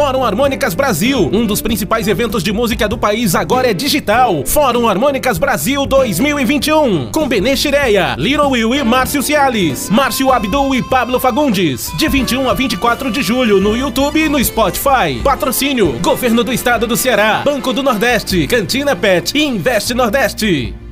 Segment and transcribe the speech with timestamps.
[0.00, 4.46] Fórum Harmônicas Brasil, um dos principais eventos de música do país agora é digital.
[4.46, 10.82] Fórum Harmônicas Brasil 2021, com Benê Chireia, Little Will e Márcio Cialis, Márcio Abdul e
[10.82, 15.20] Pablo Fagundes, de 21 a 24 de julho no YouTube e no Spotify.
[15.22, 20.89] Patrocínio: Governo do Estado do Ceará, Banco do Nordeste, Cantina Pet e Investe Nordeste.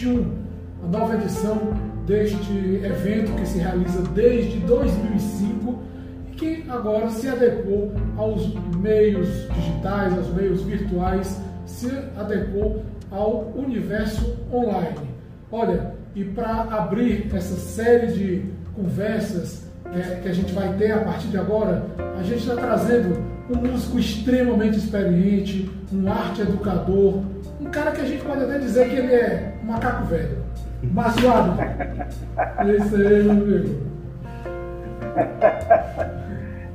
[0.00, 0.24] 2021,
[0.82, 1.58] a nova edição
[2.06, 5.78] deste evento que se realiza desde 2005
[6.28, 14.36] e que agora se adequou aos meios digitais, aos meios virtuais, se adequou ao universo
[14.50, 15.10] online.
[15.52, 19.68] Olha, e para abrir essa série de conversas
[20.22, 21.84] que a gente vai ter a partir de agora,
[22.18, 23.20] a gente está trazendo
[23.50, 27.22] um músico extremamente experiente, um arte educador,
[27.70, 30.38] cara que a gente pode até dizer que ele é um macaco velho.
[30.82, 31.28] Márcio
[32.58, 33.90] É isso aí, meu amigo.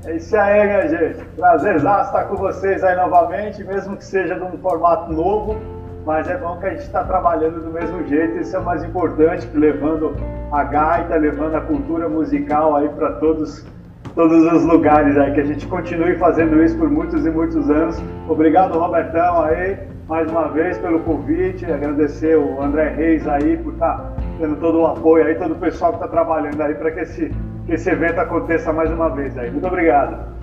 [0.05, 1.25] É isso aí, minha gente.
[1.35, 5.59] Prazer estar com vocês aí novamente, mesmo que seja num formato novo,
[6.05, 8.83] mas é bom que a gente está trabalhando do mesmo jeito, isso é o mais
[8.83, 10.15] importante, levando
[10.51, 13.65] a gaita, levando a cultura musical aí para todos
[14.13, 18.01] todos os lugares aí, que a gente continue fazendo isso por muitos e muitos anos.
[18.29, 23.97] Obrigado, Robertão, aí, mais uma vez pelo convite, agradecer o André Reis aí por estar
[23.97, 26.99] tá tendo todo o apoio aí, todo o pessoal que está trabalhando aí para que
[26.99, 27.31] esse,
[27.65, 29.49] que esse evento aconteça mais uma vez aí.
[29.49, 30.35] Muito obrigado.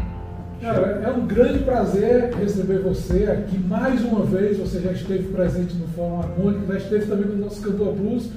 [0.60, 4.58] Cara, é um grande prazer receber você aqui mais uma vez.
[4.58, 8.30] Você já esteve presente no Fórum Harmônico, já esteve também no nosso Cantor Blues.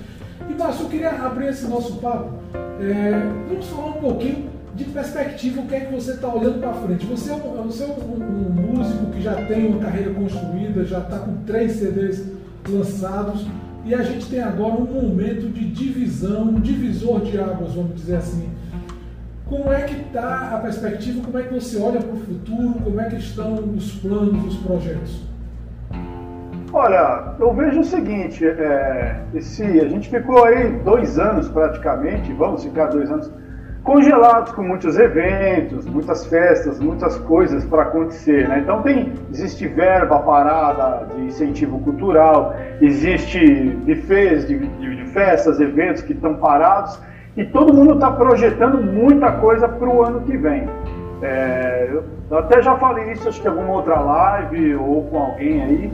[0.47, 2.33] E, Márcio, eu queria abrir esse nosso papo.
[2.81, 3.11] É,
[3.47, 7.05] vamos falar um pouquinho de perspectiva, o que é que você está olhando para frente?
[7.05, 10.99] Você é, um, você é um, um, músico que já tem uma carreira construída, já
[10.99, 12.25] está com três CDs
[12.67, 13.47] lançados,
[13.85, 18.17] e a gente tem agora um momento de divisão, um divisor de águas, vamos dizer
[18.17, 18.49] assim.
[19.45, 21.21] Como é que está a perspectiva?
[21.23, 22.73] Como é que você olha para o futuro?
[22.83, 25.21] Como é que estão os planos, os projetos?
[26.73, 32.63] Olha, eu vejo o seguinte, é, esse, a gente ficou aí dois anos praticamente, vamos
[32.63, 33.31] ficar dois anos
[33.85, 38.49] congelados com muitos eventos, muitas festas, muitas coisas para acontecer.
[38.49, 38.59] Né?
[38.59, 43.39] Então tem, existe verba parada de incentivo cultural, existe
[43.85, 46.99] buffets de, de, de festas, eventos que estão parados
[47.37, 50.67] e todo mundo está projetando muita coisa para o ano que vem.
[51.21, 51.89] É,
[52.29, 55.93] eu até já falei isso, acho que em alguma outra live ou com alguém aí.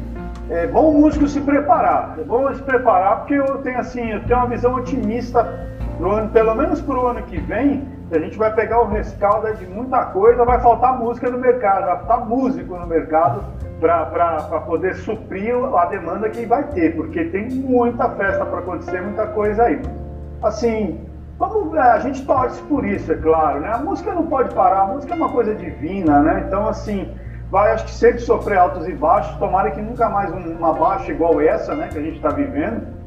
[0.49, 2.15] É bom o músico se preparar.
[2.19, 5.47] É bom se preparar porque eu tenho assim, eu tenho uma visão otimista
[6.09, 9.65] ano, pelo menos para o ano que vem, a gente vai pegar o rescaldo de
[9.67, 13.43] muita coisa, vai faltar música no mercado, vai faltar músico no mercado
[13.79, 19.27] para poder suprir a demanda que vai ter, porque tem muita festa para acontecer, muita
[19.27, 19.81] coisa aí.
[20.43, 20.99] Assim,
[21.37, 23.71] vamos, a gente torce por isso, é claro, né?
[23.73, 26.43] A música não pode parar, a música é uma coisa divina, né?
[26.47, 27.09] Então, assim,
[27.49, 31.41] vai acho que sempre sofrer altos e baixos, tomara que nunca mais uma baixa igual
[31.41, 33.00] essa, né, que a gente está vivendo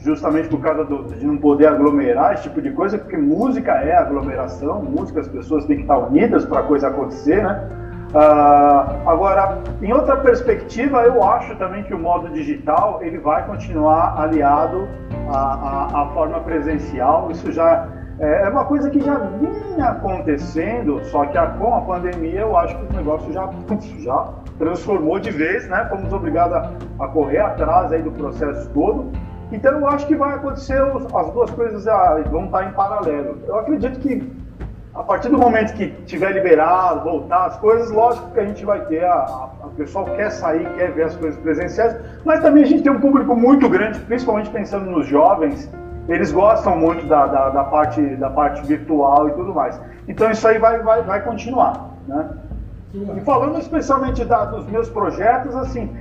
[0.00, 3.96] justamente por causa do, de não poder aglomerar, esse tipo de coisa, porque música é
[3.96, 7.68] aglomeração, música as pessoas têm que estar unidas para a coisa acontecer, né?
[8.08, 14.18] Uh, agora, em outra perspectiva, eu acho também que o modo digital ele vai continuar
[14.18, 14.88] aliado
[15.30, 17.30] à, à, à forma presencial.
[17.30, 17.86] Isso já
[18.18, 22.56] é, é uma coisa que já vinha acontecendo, só que a, com a pandemia eu
[22.56, 23.50] acho que o negócio já,
[23.98, 25.86] já transformou de vez, né?
[25.90, 26.70] Fomos obrigados a,
[27.00, 29.12] a correr atrás aí do processo todo.
[29.50, 33.38] Então eu acho que vai acontecer, as duas coisas ah, vão estar em paralelo.
[33.46, 34.30] Eu acredito que
[34.94, 38.80] a partir do momento que tiver liberado, voltar as coisas, lógico que a gente vai
[38.86, 42.66] ter, a, a, a pessoal quer sair, quer ver as coisas presenciais, mas também a
[42.66, 45.70] gente tem um público muito grande, principalmente pensando nos jovens,
[46.08, 49.80] eles gostam muito da, da, da parte, da parte virtual e tudo mais.
[50.08, 51.90] Então isso aí vai, vai, vai continuar.
[52.08, 52.30] Né?
[52.94, 55.94] E falando especialmente da, dos meus projetos, assim,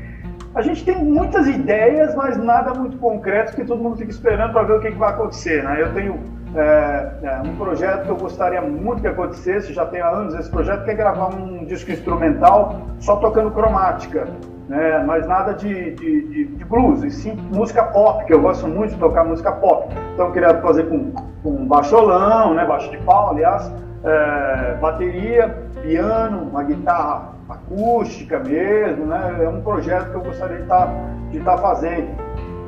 [0.57, 4.63] a gente tem muitas ideias, mas nada muito concreto que todo mundo fica esperando para
[4.63, 5.63] ver o que, que, vai acontecer.
[5.63, 5.83] Né?
[5.83, 6.19] Eu tenho
[6.56, 10.50] é, é, um projeto que eu gostaria muito que acontecesse, já tem há anos esse
[10.50, 14.27] projeto, que é gravar um disco instrumental só tocando cromática.
[14.68, 15.04] Né?
[15.06, 18.95] Mas nada de, de, de, de, blues, e sim música pop, que eu gosto muito
[18.95, 19.94] de tocar música pop.
[20.15, 21.12] Então eu queria fazer com,
[21.44, 22.65] com baixolão, né?
[22.65, 23.71] baixo de pau, aliás,
[24.04, 29.38] é, bateria, piano, uma guitarra acústica mesmo, né?
[29.42, 30.94] É um projeto que eu gostaria de estar, tá,
[31.32, 32.08] de tá fazendo.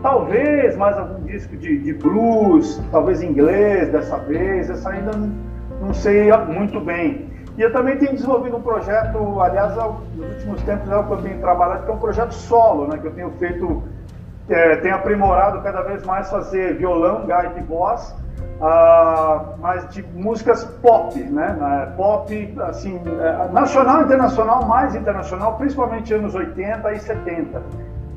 [0.01, 5.29] Talvez mais algum disco de, de blues, talvez inglês dessa vez, essa ainda não,
[5.81, 7.29] não sei muito bem.
[7.57, 9.75] E eu também tenho desenvolvido um projeto, aliás,
[10.15, 12.97] nos últimos tempos é o que eu tenho trabalhado, que é um projeto solo, né,
[12.97, 13.83] que eu tenho feito,
[14.49, 18.15] é, tenho aprimorado cada vez mais fazer violão, gaita e voz,
[18.59, 26.33] uh, mas de músicas pop, né, pop, assim, é, nacional, internacional, mais internacional, principalmente anos
[26.33, 27.61] 80 e 70.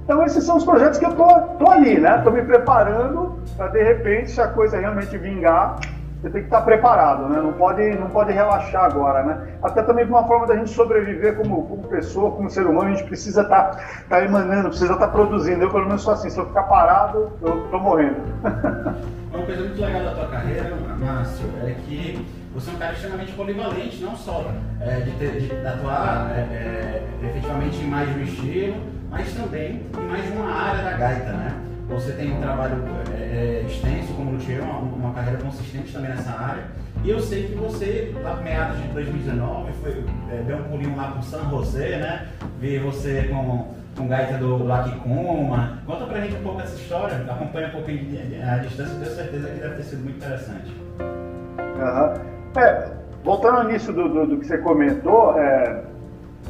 [0.05, 3.69] Então esses são os projetos que eu tô, tô ali, né, tô me preparando para
[3.69, 5.77] de repente, se a coisa realmente vingar,
[6.23, 7.41] você tem que estar preparado, né?
[7.41, 9.57] Não pode, não pode relaxar agora, né?
[9.61, 13.09] Até também uma forma da gente sobreviver como, como pessoa, como ser humano, a gente
[13.09, 15.65] precisa estar tá, tá emanando, precisa estar tá produzindo.
[15.65, 16.31] Eu, pelo menos, sou assim.
[16.31, 18.21] Se eu ficar parado, eu estou morrendo.
[19.35, 23.33] Uma coisa muito legal da tua carreira, Márcio, é que você é um cara extremamente
[23.33, 24.45] polivalente, não só
[24.81, 28.77] é, de, ter, de atuar é, é, efetivamente em mais um estilo,
[29.11, 31.72] mas também em mais uma área da gaita, né?
[31.89, 32.83] Você tem um trabalho
[33.15, 36.65] é, é, extenso como luthier, uma, uma, carreira consistente também nessa área.
[37.05, 41.11] E eu sei que você, lá meados de 2019, foi, é, deu um pulinho lá
[41.11, 42.29] pro San José, né?
[42.61, 45.79] Vi você com, com gaita do Lakikuma.
[45.85, 49.61] Conta pra gente um pouco essa história, acompanha um pouquinho a distância, tenho certeza que
[49.61, 50.73] deve ter sido muito interessante.
[51.01, 52.61] Uhum.
[52.61, 52.91] É,
[53.25, 55.83] voltando ao início do, do, do que você comentou, é,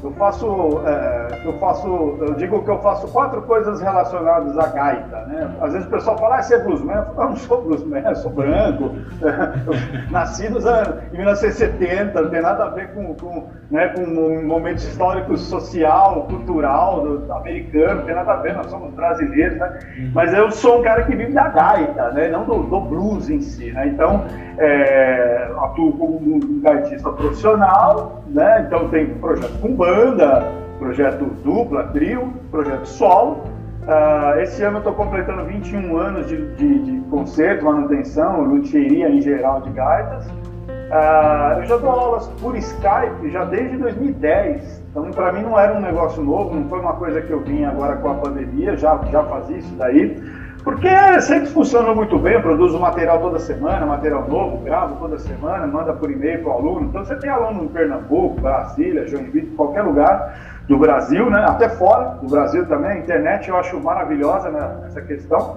[0.02, 5.20] eu faço, é, eu faço, eu digo que eu faço quatro coisas relacionadas à gaita,
[5.26, 5.54] né?
[5.60, 6.96] Às vezes o pessoal fala, ah, você é bluesman?
[6.96, 8.90] Eu, falo, não sou bluesman, eu sou branco,
[10.10, 14.44] nasci nos anos, em 1970, não tem nada a ver com, com, né, com um
[14.44, 19.78] momento histórico, social, cultural do, americano, não tem nada a ver, nós somos brasileiros, né?
[19.98, 20.10] Uhum.
[20.14, 22.28] Mas eu sou um cara que vive da gaita, né?
[22.28, 23.86] Não do, do blues em si, né?
[23.86, 24.24] Então,
[24.58, 28.64] é, atuo como um gaitista profissional, né?
[28.66, 33.44] Então tem projeto com banda, projeto dupla, trio, projeto solo.
[33.82, 39.20] Uh, esse ano eu estou completando 21 anos de, de, de concerto, manutenção, luthieria em
[39.20, 40.24] geral de gaitas.
[40.26, 45.76] Uh, eu já dou aulas por Skype já desde 2010, então para mim não era
[45.76, 49.00] um negócio novo, não foi uma coisa que eu vim agora com a pandemia, já,
[49.10, 50.22] já fazia isso daí.
[50.64, 50.88] Porque
[51.22, 55.92] sempre funcionou muito bem, eu produzo material toda semana, material novo, gravo toda semana, manda
[55.92, 56.86] por e-mail para o aluno.
[56.88, 61.44] Então você tem aluno em Pernambuco, Brasília, Joinville, qualquer lugar do Brasil, né?
[61.48, 62.92] até fora do Brasil também.
[62.92, 65.56] A internet eu acho maravilhosa nessa questão.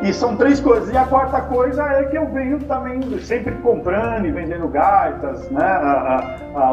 [0.00, 0.92] E são três coisas.
[0.92, 5.64] E a quarta coisa é que eu venho também sempre comprando e vendendo gaitas, né?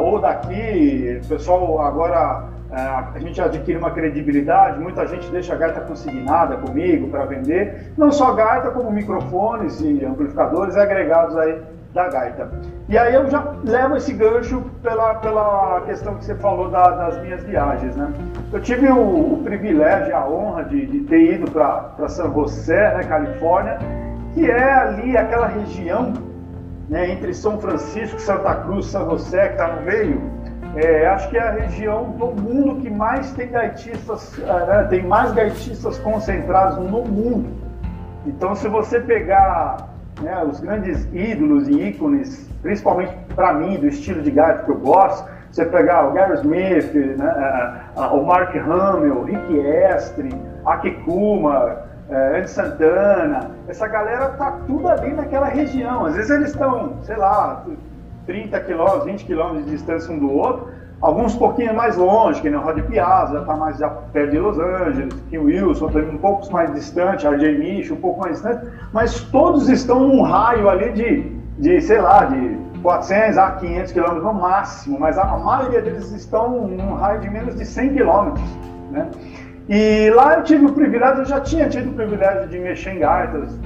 [0.02, 5.58] Ou daqui, o pessoal agora é, a gente adquire uma credibilidade, muita gente deixa a
[5.58, 11.60] gaita consignada comigo para vender, não só gaita, como microfones e amplificadores agregados aí
[11.94, 12.52] da gaita.
[12.88, 17.22] E aí eu já levo esse gancho pela, pela questão que você falou da, das
[17.22, 18.14] minhas viagens, né?
[18.54, 23.04] Eu tive o, o privilégio, a honra de, de ter ido para San José, né,
[23.04, 23.80] Califórnia,
[24.34, 26.14] que é ali aquela região
[26.88, 30.22] né, entre São Francisco, Santa Cruz, São José, que está no meio,
[30.76, 35.04] é, acho que é a região do mundo que mais tem gaitistas, é, né, tem
[35.04, 37.50] mais gaitistas concentrados no mundo.
[38.26, 39.90] Então, se você pegar
[40.22, 44.78] né, os grandes ídolos e ícones, principalmente para mim, do estilo de gaita que eu
[44.78, 47.82] gosto, você pegar o Gary Smith, né,
[48.12, 50.30] o Mark Hamill, Rick Estre,
[50.66, 51.78] Aki Kuma,
[52.10, 56.06] é, Andy Santana, essa galera tá tudo ali naquela região.
[56.06, 57.64] Às vezes eles estão, sei lá,
[58.30, 60.68] 30 quilômetros, 20 quilômetros de distância um do outro,
[61.02, 63.78] alguns pouquinho mais longe, que nem o Rod Piazza, está mais
[64.14, 67.96] perto de Los Angeles, que o Wilson também um pouco mais distante, a RJ Micho
[67.96, 71.22] um pouco mais distante, mas todos estão num raio ali de,
[71.58, 76.68] de sei lá, de 400 a 500 quilômetros no máximo, mas a, maioria deles estão
[76.68, 78.46] num raio de menos de 100 quilômetros,
[78.92, 79.10] né?
[79.68, 83.00] E lá eu tive o privilégio, eu já tinha tido o privilégio de mexer em
[83.00, 83.58] gaitas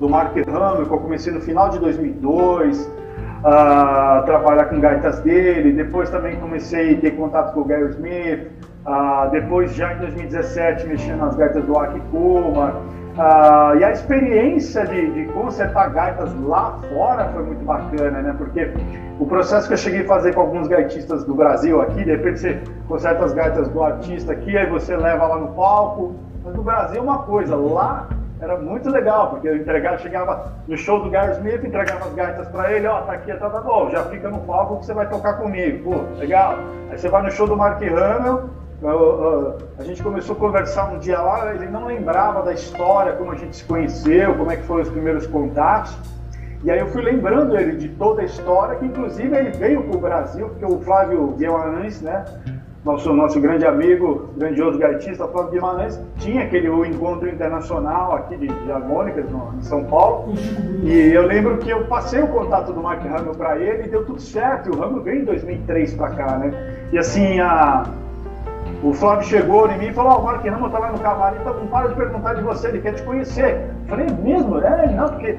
[0.00, 3.05] do Mark Hammer, que eu comecei no final de 2002,
[3.46, 5.72] a trabalhar com gaitas dele.
[5.72, 8.50] Depois também comecei a ter contato com o Gary Smith.
[8.84, 12.74] Uh, depois, já em 2017, mexendo nas gaitas do Akikuma.
[13.16, 18.34] Uh, e a experiência de, de, consertar gaitas lá fora foi muito bacana, né?
[18.36, 18.70] Porque
[19.18, 22.40] o processo que eu cheguei a fazer com alguns gaitistas do Brasil aqui, de repente
[22.40, 26.14] você conserta as gaitas do artista aqui, aí você leva lá no palco.
[26.44, 28.06] Mas no Brasil é uma coisa, lá
[28.40, 32.48] era muito legal, porque eu entregava, chegava no show do Gary Smith, entregava as gaitas
[32.48, 34.92] para ele, ó, oh, tá aqui, tá, tá bom, já fica no palco que você
[34.92, 36.56] vai tocar comigo, pô, legal.
[36.90, 38.50] Aí você vai no show do Mark Hamill,
[39.78, 43.34] a gente começou a conversar um dia lá, ele não lembrava da história, como a
[43.34, 45.96] gente se conheceu, como é que foram os primeiros contatos.
[46.62, 49.96] E aí eu fui lembrando ele de toda a história, que inclusive ele veio para
[49.96, 52.24] o Brasil, porque o Flávio Guimarães, né,
[52.86, 58.46] nosso, nosso grande amigo, grandioso gaitista Flávio Guimarães, tinha aquele o encontro internacional aqui de,
[58.46, 60.32] de harmônicas no, em São Paulo.
[60.84, 64.04] E eu lembro que eu passei o contato do Mark Hamill para ele e deu
[64.04, 64.70] tudo certo.
[64.70, 66.52] O Hamill veio em 2003 para cá, né?
[66.92, 67.82] E assim, a,
[68.84, 71.00] o Flávio chegou em mim e falou: Ó, oh, o Mark Hamill tá lá no
[71.00, 73.68] camarim, então não para de perguntar de você, ele quer te conhecer.
[73.82, 74.60] Eu falei: mesmo?
[74.60, 75.36] É, não, porque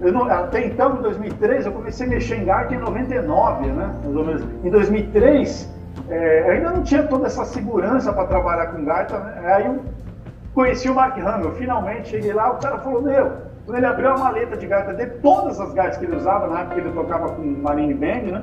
[0.00, 3.94] eu não, até então, em 2003, eu comecei a mexer em gaita em 99, né?
[4.02, 4.42] Mais ou menos.
[4.64, 5.75] Em 2003
[6.08, 9.54] é, ainda não tinha toda essa segurança para trabalhar com gaita, né?
[9.54, 9.82] Aí eu
[10.54, 13.32] conheci o Mark Hamill, finalmente cheguei lá, o cara falou, meu,
[13.64, 16.60] quando ele abriu a maleta de gaita dele, todas as gaitas que ele usava, na
[16.60, 18.42] época ele tocava com Marine Band, né?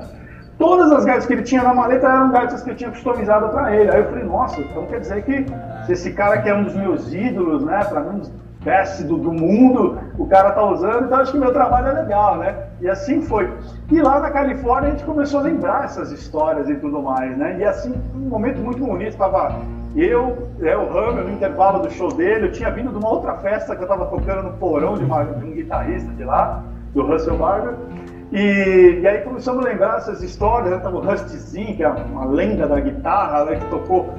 [0.58, 3.74] Todas as gaitas que ele tinha na maleta eram gaitas que eu tinha customizado para
[3.74, 3.90] ele.
[3.90, 5.46] Aí eu falei, nossa, então quer dizer que
[5.90, 7.82] esse cara que é um dos meus ídolos, né?
[7.84, 8.22] Para mim,
[8.64, 12.38] best do, do mundo, o cara tá usando, então acho que meu trabalho é legal,
[12.38, 12.56] né?
[12.80, 13.52] E assim foi.
[13.90, 17.58] E lá na Califórnia a gente começou a lembrar essas histórias e tudo mais, né?
[17.58, 19.54] E assim, um momento muito bonito, tava
[19.94, 23.34] eu, é, o Hammer, no intervalo do show dele, eu tinha vindo de uma outra
[23.34, 27.06] festa que eu tava tocando no porão de, uma, de um guitarrista de lá, do
[27.06, 27.74] Russell Barber,
[28.32, 30.78] e, e, aí começamos a lembrar essas histórias, né?
[30.78, 33.56] Tava o Rustyzinho, que é uma lenda da guitarra, né?
[33.56, 34.12] que tocou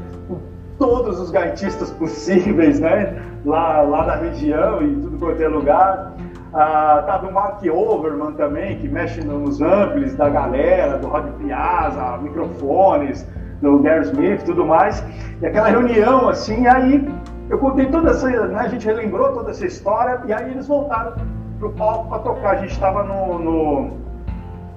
[0.77, 3.22] todos os gaitistas possíveis, né?
[3.46, 6.13] Lá, lá da região e tudo quanto é lugar.
[6.53, 12.17] Ah, tava o Mark Overman também, que mexe nos amplis da galera, do Rod Piazza,
[12.22, 13.27] microfones,
[13.62, 15.03] do Gary Smith tudo mais.
[15.41, 17.05] E aquela reunião, assim, aí
[17.50, 21.13] eu contei toda essa, né, a gente relembrou toda essa história, e aí eles voltaram
[21.60, 22.51] pro palco para tocar.
[22.51, 23.91] A gente estava no, no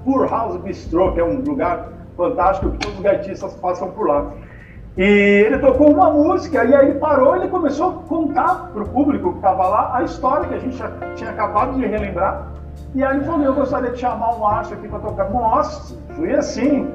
[0.05, 4.33] Poor House Bistro, que é um lugar fantástico que todos os gaitistas passam por lá.
[4.99, 8.89] E ele tocou uma música e aí parou e ele começou a contar para o
[8.89, 10.77] público que estava lá a história que a gente
[11.15, 12.49] tinha acabado de relembrar.
[12.97, 15.31] E aí ele falou, eu gostaria de chamar o Márcio aqui para tocar.
[15.31, 16.91] Nossa, foi assim,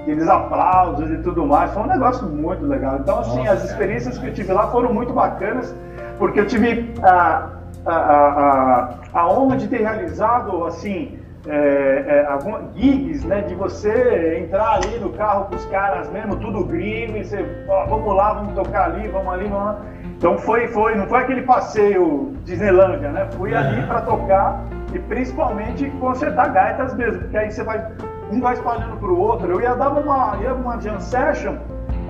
[0.00, 1.72] aqueles aplausos e tudo mais.
[1.72, 2.98] Foi um negócio muito legal.
[3.00, 5.74] Então, assim, Nossa, as experiências que eu tive lá foram muito bacanas,
[6.20, 7.48] porque eu tive a,
[7.84, 12.38] a, a, a honra de ter realizado, assim, é, é,
[12.76, 17.24] gigs, né, de você entrar ali no carro com os caras mesmo, tudo gringo, e
[17.24, 19.80] você, ó, vamos lá, vamos tocar ali, vamos ali, vamos lá.
[20.18, 23.28] Então foi, foi, não foi aquele passeio Disneylândia, né?
[23.32, 27.86] Fui ali para tocar e principalmente consertar gaitas mesmo, porque aí você vai,
[28.30, 29.50] um vai espalhando para o outro.
[29.50, 31.56] Eu ia dar uma, ia uma jam session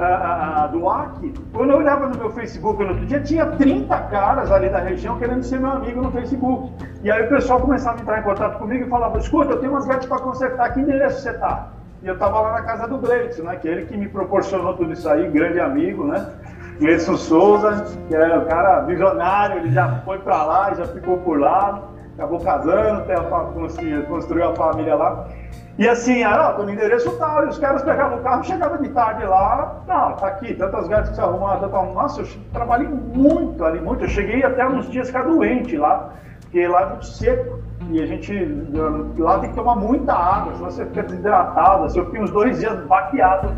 [0.05, 3.97] a, a, do AC, quando eu olhava no meu Facebook no outro dia, tinha 30
[4.05, 6.73] caras ali da região querendo ser meu amigo no Facebook.
[7.03, 9.73] E aí o pessoal começava a entrar em contato comigo e falava, escuta, eu tenho
[9.73, 11.69] umas gatas para consertar, que endereço você tá?
[12.03, 14.75] E eu estava lá na casa do Gleitson, né, que é ele que me proporcionou
[14.75, 16.27] tudo isso aí, grande amigo, né?
[16.79, 21.39] Gleitson Souza, que é um cara visionário, ele já foi para lá, já ficou por
[21.39, 21.90] lá,
[22.21, 23.05] acabou casando,
[24.07, 25.27] construiu a família lá.
[25.79, 28.91] E assim, era, ó, no endereço tal, e os caras pegavam o carro, chegavam de
[28.91, 31.95] tarde lá, não, tá aqui, tantas gatas que se arrumaram, tantas...
[31.95, 34.05] Nossa, eu trabalhei muito ali, muito.
[34.05, 36.13] Eu cheguei até uns dias ficar doente lá,
[36.43, 37.61] porque lá é muito seco.
[37.91, 38.33] E a gente,
[39.17, 41.85] lá tem que tomar muita água, senão você fica desidratado.
[41.85, 43.49] Assim, eu fiquei uns dois dias baqueado.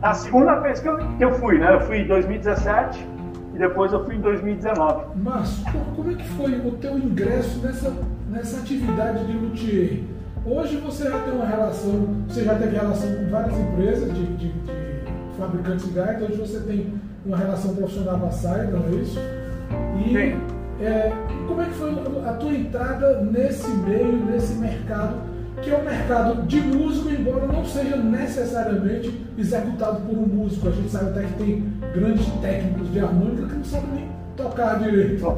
[0.00, 1.74] A segunda vez que eu, que eu fui, né?
[1.74, 3.06] Eu fui em 2017
[3.54, 5.04] e depois eu fui em 2019.
[5.16, 5.64] Mas
[5.96, 7.92] como é que foi o teu ingresso nessa,
[8.32, 10.00] nessa atividade de luthier?
[10.44, 14.48] Hoje você já tem uma relação, você já teve relação com várias empresas de, de,
[14.48, 19.02] de fabricantes de gaitas, hoje você tem uma relação profissional com a SAI, não é
[19.02, 19.18] isso?
[20.04, 20.16] E
[20.82, 21.12] é,
[21.46, 21.90] como é que foi
[22.26, 25.16] a tua entrada nesse meio, nesse mercado,
[25.62, 30.68] que é um mercado de músico, embora não seja necessariamente executado por um músico.
[30.68, 34.80] A gente sabe até que tem grandes técnicos de harmônica que não sabem nem tocar
[34.80, 35.36] direito.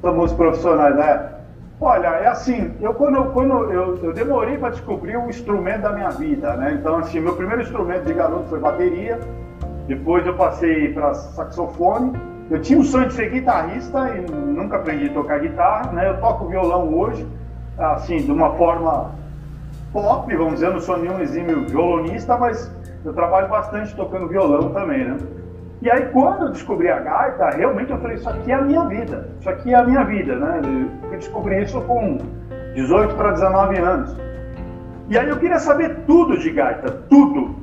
[0.00, 1.41] Somos profissionais, né?
[1.84, 6.10] Olha, é assim, eu quando, quando eu, eu demorei para descobrir o instrumento da minha
[6.10, 6.74] vida, né?
[6.78, 9.18] Então, assim, meu primeiro instrumento de garoto foi bateria,
[9.88, 12.12] depois eu passei para saxofone.
[12.48, 16.08] Eu tinha o sonho de ser guitarrista e nunca aprendi a tocar guitarra, né?
[16.08, 17.26] Eu toco violão hoje,
[17.76, 19.10] assim, de uma forma
[19.92, 22.72] pop, vamos dizer, eu não sou nenhum exímio violonista, mas
[23.04, 25.18] eu trabalho bastante tocando violão também, né?
[25.82, 28.84] E aí, quando eu descobri a gaita, realmente eu falei: Isso aqui é a minha
[28.84, 29.28] vida.
[29.40, 30.60] Isso aqui é a minha vida, né?
[31.10, 32.18] Eu descobri isso com
[32.74, 34.16] 18 para 19 anos.
[35.08, 37.56] E aí eu queria saber tudo de gaita, tudo.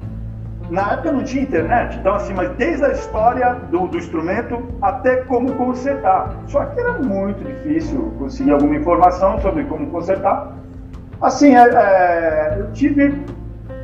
[0.69, 5.23] Na época não tinha internet, então assim, mas desde a história do, do instrumento até
[5.23, 6.35] como consertar.
[6.45, 10.55] Só que era muito difícil conseguir alguma informação sobre como consertar.
[11.21, 13.19] Assim, é, é, eu tive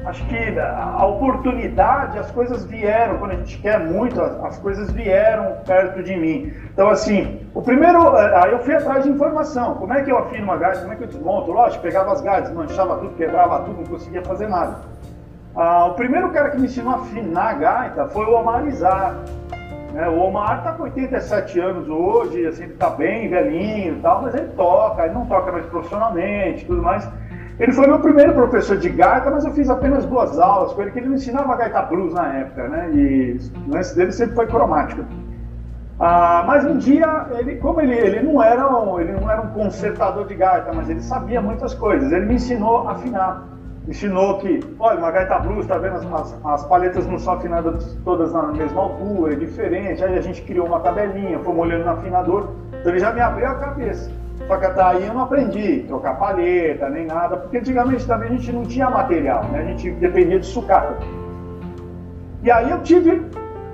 [0.05, 5.57] acho que a oportunidade, as coisas vieram, quando a gente quer muito, as coisas vieram
[5.65, 6.53] perto de mim.
[6.71, 9.75] Então, assim, o primeiro, é, aí eu fui atrás de informação.
[9.75, 10.79] Como é que eu afino uma gás?
[10.79, 11.51] Como é que eu desmonto?
[11.51, 14.77] Lógico, pegava as gás, manchava tudo, quebrava tudo, não conseguia fazer nada.
[15.55, 19.15] Ah, o primeiro cara que me ensinou a afinar a gaita foi o Omar Izar.
[19.93, 20.07] Né?
[20.09, 24.49] O Omar está com 87 anos hoje, assim, está bem velhinho e tal, mas ele
[24.49, 27.09] toca, ele não toca mais profissionalmente tudo mais.
[27.59, 30.91] Ele foi meu primeiro professor de gaita, mas eu fiz apenas duas aulas com ele,
[30.91, 32.91] que ele me ensinava gaita blues na época, né?
[32.93, 35.05] E o lance dele sempre foi cromática.
[35.97, 39.47] Ah, mas um dia, ele, como ele, ele, não era um, ele não era um
[39.51, 42.11] consertador de gaita, mas ele sabia muitas coisas.
[42.11, 43.55] Ele me ensinou a afinar
[43.87, 45.95] ensinou que, olha, uma gaita blues, tá vendo?
[45.95, 50.03] As, as, as, paletas não são afinadas todas na mesma altura, é diferente.
[50.03, 53.47] Aí a gente criou uma tabelinha, fomos olhando no afinador, então ele já me abriu
[53.47, 54.11] a cabeça.
[54.47, 58.51] Só que aí eu não aprendi trocar paleta, nem nada, porque antigamente também a gente
[58.51, 59.59] não tinha material, né?
[59.59, 60.97] A gente dependia de sucata.
[62.43, 63.25] E aí eu tive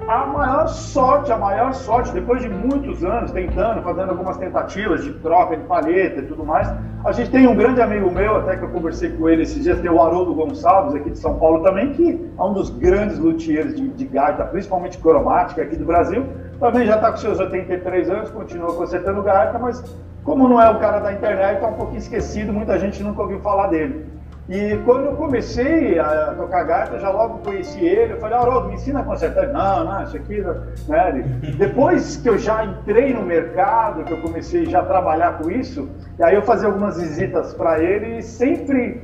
[0.08, 5.14] a maior sorte, a maior sorte, depois de muitos anos tentando, fazendo algumas tentativas de
[5.14, 8.64] troca de palheta e tudo mais, a gente tem um grande amigo meu, até que
[8.64, 11.94] eu conversei com ele esses dias, tem o Haroldo Gonçalves, aqui de São Paulo também,
[11.94, 16.26] que é um dos grandes luthiers de, de gaita, principalmente cromática aqui do Brasil,
[16.60, 19.84] também já está com seus 83 anos, continua consertando gaita, mas
[20.24, 23.40] como não é o cara da internet, está um pouquinho esquecido, muita gente nunca ouviu
[23.40, 24.06] falar dele.
[24.50, 28.14] E quando eu comecei a tocar gaita, já logo conheci ele.
[28.14, 29.48] Eu falei, Haroldo, me ensina a consertar.
[29.48, 30.44] Não, não, isso aqui.
[30.90, 31.24] Né?
[31.58, 35.88] Depois que eu já entrei no mercado, que eu comecei já a trabalhar com isso,
[36.20, 39.02] e aí eu fazia algumas visitas para ele e sempre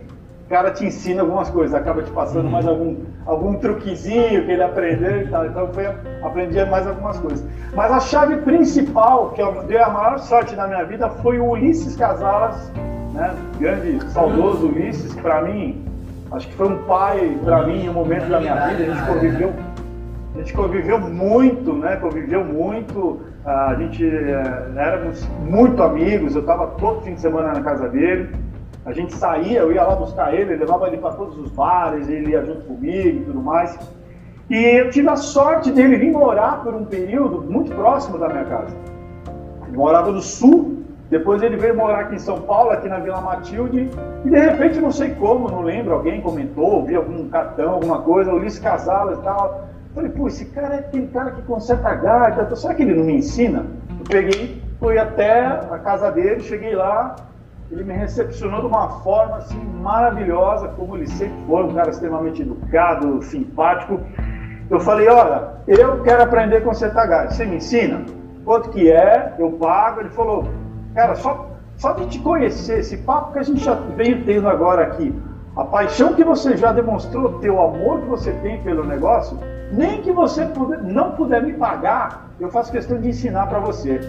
[0.47, 4.63] o cara te ensina algumas coisas, acaba te passando mais algum, algum truquezinho que ele
[4.63, 5.45] aprendeu e tal.
[5.45, 5.85] Então foi,
[6.23, 7.45] aprendi mais algumas coisas.
[7.75, 11.49] Mas a chave principal, que eu dei a maior sorte na minha vida, foi o
[11.49, 12.71] Ulisses Casalas
[13.17, 13.35] né?
[13.59, 15.83] Grande, saudoso Ulisses, que para mim,
[16.31, 18.83] acho que foi um pai para mim em um momento da minha vida.
[18.83, 19.53] A gente conviveu,
[20.33, 21.95] a gente conviveu muito, né?
[21.97, 23.19] Conviveu muito.
[23.43, 26.35] A gente é, éramos muito amigos.
[26.35, 28.29] Eu estava todo fim de semana na casa dele.
[28.87, 32.31] A gente saía, eu ia lá buscar ele, levava ele para todos os bares, ele
[32.31, 33.77] ia junto comigo e tudo mais.
[34.49, 38.45] E eu tive a sorte dele vir morar por um período muito próximo da minha
[38.45, 38.75] casa.
[39.67, 40.77] Ele morava no sul
[41.09, 43.89] depois ele veio morar aqui em São Paulo, aqui na Vila Matilde,
[44.25, 48.33] e de repente, não sei como, não lembro, alguém comentou, vi algum cartão, alguma coisa,
[48.33, 49.67] Ulisses Casalas e tal.
[49.95, 53.15] Falei, pô, esse cara é aquele cara que conserta gaita, será que ele não me
[53.15, 53.65] ensina?
[53.89, 57.15] Eu peguei, fui até a casa dele, cheguei lá,
[57.71, 62.41] ele me recepcionou de uma forma assim maravilhosa, como ele sempre foi, um cara extremamente
[62.41, 63.99] educado, simpático.
[64.69, 68.05] Eu falei, olha, eu quero aprender a consertar gaita, você me ensina?
[68.45, 69.33] Quanto que é?
[69.37, 70.01] Eu pago.
[70.01, 70.47] Ele falou,
[70.97, 74.81] Cara, só, só de te conhecer, esse papo que a gente já veio tendo agora
[74.81, 75.13] aqui,
[75.55, 79.37] a paixão que você já demonstrou, teu amor que você tem pelo negócio,
[79.71, 83.99] nem que você puder, não puder me pagar, eu faço questão de ensinar para você.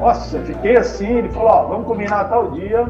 [0.00, 2.86] Nossa, fiquei assim, ele falou, ó, vamos combinar tal dia,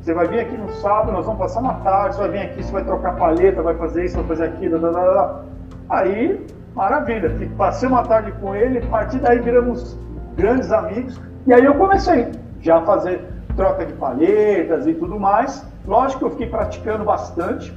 [0.00, 2.62] você vai vir aqui no sábado, nós vamos passar uma tarde, você vai vir aqui,
[2.62, 5.44] você vai trocar paleta, vai fazer isso, vai fazer aquilo, blá, blá, blá.
[5.88, 9.98] aí, maravilha, passei uma tarde com ele, a partir daí viramos
[10.36, 13.24] grandes amigos, e aí eu comecei já fazer
[13.56, 15.66] troca de palhetas e tudo mais.
[15.86, 17.76] Lógico que eu fiquei praticando bastante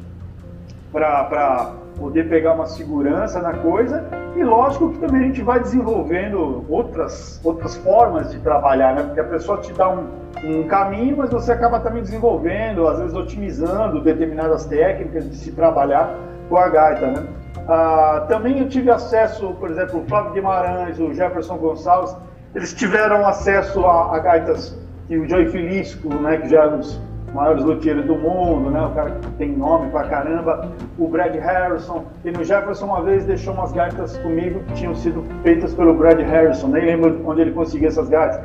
[0.91, 4.03] para poder pegar uma segurança na coisa
[4.35, 9.03] e lógico que também a gente vai desenvolvendo outras, outras formas de trabalhar, né?
[9.03, 10.07] Porque a pessoa te dá um,
[10.43, 16.15] um caminho, mas você acaba também desenvolvendo, às vezes otimizando determinadas técnicas de se trabalhar
[16.49, 17.23] com a gaita, né?
[17.67, 22.17] Ah, também eu tive acesso, por exemplo, o Flávio Guimarães, o Jefferson Gonçalves,
[22.55, 26.79] eles tiveram acesso a, a gaitas que o Joey Filisco, né, que já é um
[26.79, 26.99] dos
[27.33, 32.05] maiores luthiers do mundo, né, o cara que tem nome pra caramba, o Brad Harrison,
[32.25, 36.19] e no Jefferson uma vez deixou umas gaitas comigo que tinham sido feitas pelo Brad
[36.19, 38.39] Harrison, nem lembro onde ele conseguiu essas gaitas.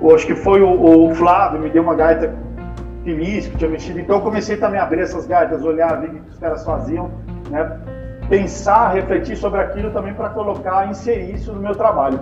[0.00, 2.32] Ou acho que foi o, o Flávio, me deu uma gaita
[3.02, 6.10] Filisco, que tinha mexido, então eu comecei também a abrir essas gaitas, olhar, ver o
[6.10, 7.10] que os caras faziam,
[7.50, 7.80] né,
[8.28, 12.20] pensar, refletir sobre aquilo também para colocar, inserir isso no meu trabalho.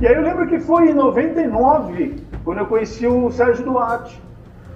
[0.00, 4.25] E aí eu lembro que foi em 99, quando eu conheci o Sérgio Duarte.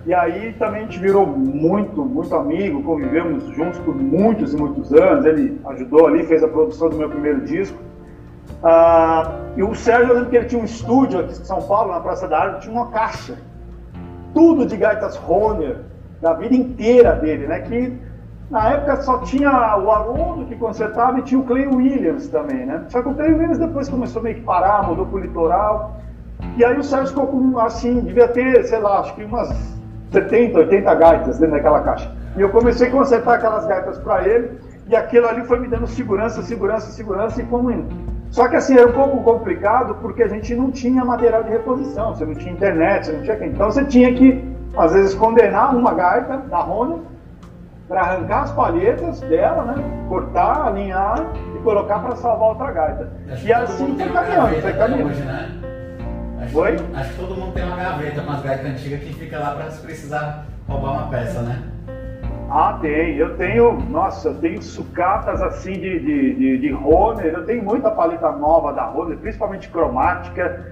[0.06, 4.92] E aí também a gente virou muito, muito amigo, convivemos juntos por muitos e muitos
[4.94, 5.26] anos.
[5.26, 7.78] Ele ajudou ali, fez a produção do meu primeiro disco.
[8.62, 11.92] Ah, e o Sérgio, eu lembro que ele tinha um estúdio aqui em São Paulo,
[11.92, 13.38] na Praça da Árvore, tinha uma caixa.
[14.32, 15.76] Tudo de gaitas Roner,
[16.20, 17.60] da vida inteira dele, né?
[17.60, 17.98] Que
[18.50, 22.84] na época só tinha o Haroldo que consertava e tinha o Clay Williams também, né?
[22.88, 26.00] Só que o Clay Williams depois começou meio que parar, mudou pro litoral.
[26.56, 29.79] E aí o Sérgio ficou com, assim, devia ter, sei lá, acho que umas
[30.12, 32.10] 70, 80 gaitas dentro daquela caixa.
[32.36, 35.86] E eu comecei a consertar aquelas gaitas para ele, e aquilo ali foi me dando
[35.86, 37.88] segurança, segurança, segurança, e como indo.
[38.30, 42.14] Só que assim, era um pouco complicado porque a gente não tinha material de reposição,
[42.14, 43.46] você não tinha internet, você não tinha.
[43.46, 44.44] Então você tinha que,
[44.76, 47.02] às vezes, condenar uma gaita da Rony
[47.88, 49.74] para arrancar as palhetas dela, né?
[50.08, 53.12] Cortar, alinhar e colocar para salvar outra gaita.
[53.44, 55.59] E assim foi caminhando, foi caminhando.
[56.40, 56.76] Acho, Oi?
[56.76, 59.50] que- acho que todo mundo tem uma gaveta com as gaitas antigas que fica lá
[59.52, 61.62] para se precisar roubar uma peça, né?
[62.50, 63.16] Ah, tem.
[63.16, 67.90] Eu tenho, nossa, eu tenho sucatas assim de, de, de, de Honer, eu tenho muita
[67.90, 70.66] paleta nova da Honer, principalmente cromática.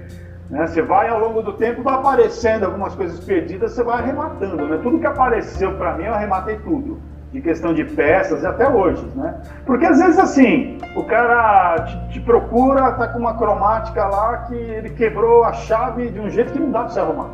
[0.51, 0.67] Né?
[0.67, 4.67] Você vai ao longo do tempo, vai aparecendo algumas coisas perdidas, você vai arrematando.
[4.67, 4.81] Né?
[4.83, 7.01] Tudo que apareceu para mim, eu arrematei tudo.
[7.33, 9.35] De questão de peças até hoje, né?
[9.67, 14.55] Porque às vezes assim, o cara te, te procura, tá com uma cromática lá que
[14.55, 17.29] ele quebrou a chave de um jeito que não dá para você arrumar.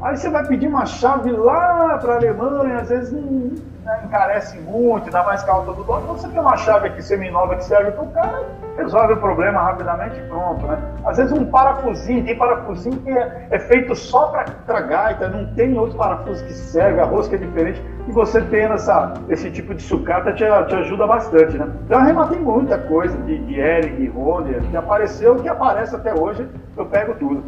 [0.00, 3.12] Aí você vai pedir uma chave lá para a Alemanha, às vezes
[3.84, 6.02] né, encarece muito, dá mais calça do dólar.
[6.02, 9.60] Então você tem uma chave aqui seminova que serve para o cara, resolve o problema
[9.60, 10.66] rapidamente e pronto.
[10.66, 10.78] Né?
[11.04, 14.28] Às vezes um parafusinho, tem parafusinho que é, é feito só
[14.66, 17.82] para gaita, não tem outro parafuso que serve, a rosca é diferente.
[18.06, 21.56] E você tendo essa, esse tipo de sucata te, te ajuda bastante.
[21.56, 21.68] Né?
[21.84, 26.48] Então arrematei muita coisa de, de Eric, de Ronder, que apareceu, que aparece até hoje,
[26.76, 27.44] eu pego tudo.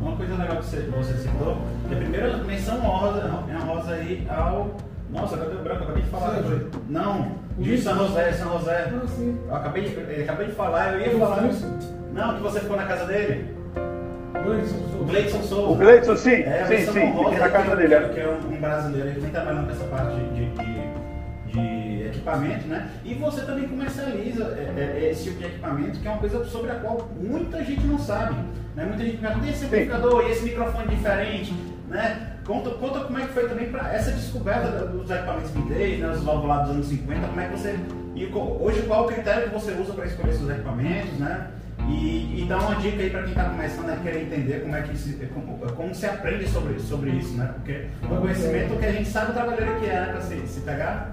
[0.00, 1.56] Uma coisa legal que você, você citou,
[1.88, 4.68] que a primeira menção honrosa, é honrosa aí ao.
[5.14, 5.80] Nossa, cadê o branco?
[5.80, 6.34] Eu acabei de falar.
[6.34, 6.70] Sérgio.
[6.88, 8.92] Não, de São José, São José.
[8.92, 9.38] Ah, sim.
[9.48, 11.42] Eu acabei de, acabei de falar, eu ia Eu falar.
[11.42, 11.64] fiz.
[12.12, 13.54] Não, que você ficou na casa dele.
[14.44, 15.04] Gleison O Souza.
[15.06, 15.72] Gleidson Souza.
[15.72, 18.08] O Gleison, sim, É, sim, sim, fiquei na casa que, dele.
[18.08, 22.06] Que, que é um, um brasileiro que vem trabalhando com essa parte de, de, de
[22.08, 22.90] equipamento, né?
[23.04, 26.70] E você também comercializa é, é, esse tipo de equipamento, que é uma coisa sobre
[26.72, 28.34] a qual muita gente não sabe.
[28.76, 28.84] Né?
[28.84, 31.54] Muita gente pergunta, e esse amplificador, e esse microfone diferente,
[31.94, 32.32] né?
[32.44, 36.10] Conta, conta como é que foi também para essa descoberta dos equipamentos vintage, né?
[36.10, 37.78] Os valvulados dos anos 50, como é que você...
[38.16, 41.46] E hoje qual o critério que você usa para escolher seus equipamentos, né?
[41.88, 44.82] E, e dá uma dica aí para quem está começando a querer entender como é
[44.82, 47.50] que se, como, como se aprende sobre, sobre isso, né?
[47.54, 50.06] Porque é um conhecimento que a gente sabe o trabalheiro que é, né?
[50.12, 51.12] Para se, se pegar.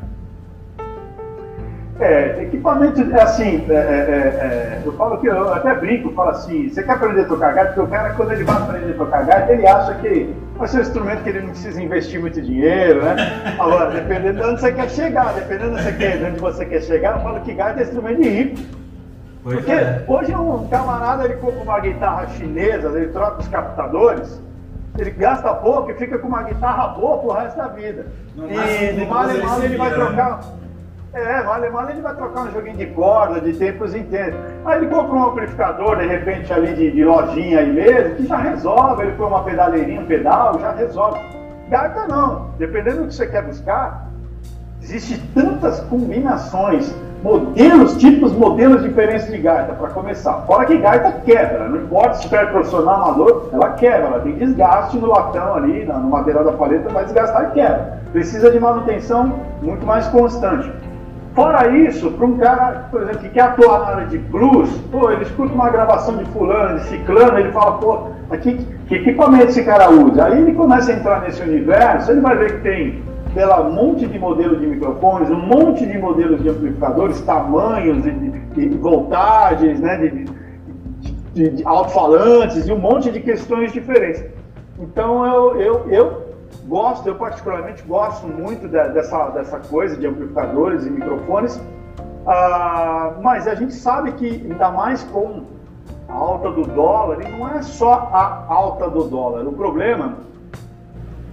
[2.00, 6.70] É, equipamento, é assim, é, é, é, eu falo que eu até brinco, falo assim,
[6.70, 7.74] você quer aprender a tocar gaita?
[7.74, 10.78] Porque o cara, quando ele vai aprender a tocar gaita, ele acha que vai ser
[10.78, 13.16] um instrumento que ele não precisa investir muito dinheiro, né?
[13.60, 16.66] Agora, dependendo de onde você quer chegar, dependendo de onde você quer, de onde você
[16.66, 18.62] quer chegar, eu falo que gaita é instrumento de rico.
[19.44, 19.72] Porque
[20.08, 24.40] hoje um camarada ele compra uma guitarra chinesa, ele troca os captadores,
[24.98, 28.08] ele gasta pouco e fica com uma guitarra boa pro resto da vida.
[28.36, 28.54] No e
[29.06, 29.96] mal ele em mal ele vai né?
[29.96, 30.42] trocar.
[31.14, 34.40] É, no alemão ele vai trocar um joguinho de corda, de tempos em tempos.
[34.66, 38.38] Aí ele compra um amplificador, de repente, ali de, de lojinha aí mesmo, que já
[38.38, 39.04] resolve.
[39.04, 41.20] Ele põe uma pedaleirinha, um pedal, já resolve.
[41.70, 42.52] Gaita não.
[42.58, 44.12] Dependendo do que você quer buscar,
[44.84, 50.34] Existem tantas combinações, modelos, tipos, modelos diferentes de gaita, para começar.
[50.48, 54.98] Fora que gaita quebra, não importa se tiver profissional amador, ela quebra, ela tem desgaste
[54.98, 58.00] no latão ali, no material da paleta, vai desgastar e quebra.
[58.12, 60.72] Precisa de manutenção muito mais constante.
[61.34, 65.10] Fora isso, para um cara, por exemplo, que quer atuar na área de blues, pô,
[65.12, 69.64] ele escuta uma gravação de fulano, de ciclano, ele fala, pô, aqui, que equipamento esse
[69.64, 70.26] cara usa?
[70.26, 74.06] Aí ele começa a entrar nesse universo, ele vai ver que tem pela um monte
[74.06, 79.98] de modelos de microfones, um monte de modelos de amplificadores, tamanhos de, de voltagens, né,
[79.98, 80.26] de,
[81.34, 84.22] de, de alto-falantes e um monte de questões diferentes.
[84.78, 86.31] Então eu, eu, eu
[86.68, 91.60] gosto, eu particularmente gosto muito da- dessa, dessa coisa de amplificadores e microfones,
[92.28, 95.44] ah, mas a gente sabe que ainda mais com
[96.08, 100.16] a alta do dólar, e não é só a alta do dólar, o problema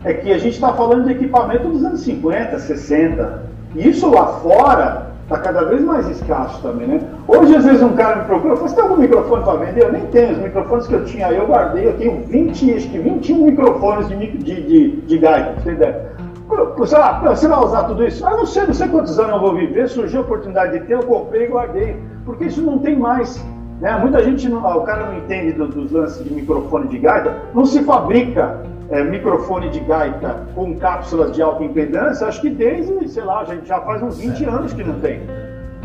[0.05, 3.43] é que a gente está falando de equipamento dos anos 50, 60.
[3.75, 7.01] E isso lá fora está cada vez mais escasso também, né?
[7.29, 9.83] Hoje, às vezes, um cara me procura, fala, você tem algum microfone para vender?
[9.85, 10.33] Eu nem tenho.
[10.33, 11.87] Os microfones que eu tinha eu guardei.
[11.87, 16.09] Eu tenho 20, acho que 21 microfones de, de, de, de gaita, você.
[16.49, 18.27] Pô, Sei lá, você vai usar tudo isso?
[18.27, 19.87] Ah, não sei, não sei quantos anos eu vou viver.
[19.89, 21.97] Surgiu a oportunidade de ter, eu comprei e guardei.
[22.25, 23.45] Porque isso não tem mais.
[23.83, 23.97] Né?
[24.01, 27.37] Muita gente, não, o cara não entende do- dos lances de microfone de gaita.
[27.55, 33.09] Não se fabrica é, microfone de gaita com cápsulas de alta impedância, acho que desde,
[33.09, 35.21] sei lá, a gente já faz uns 20 anos que não tem.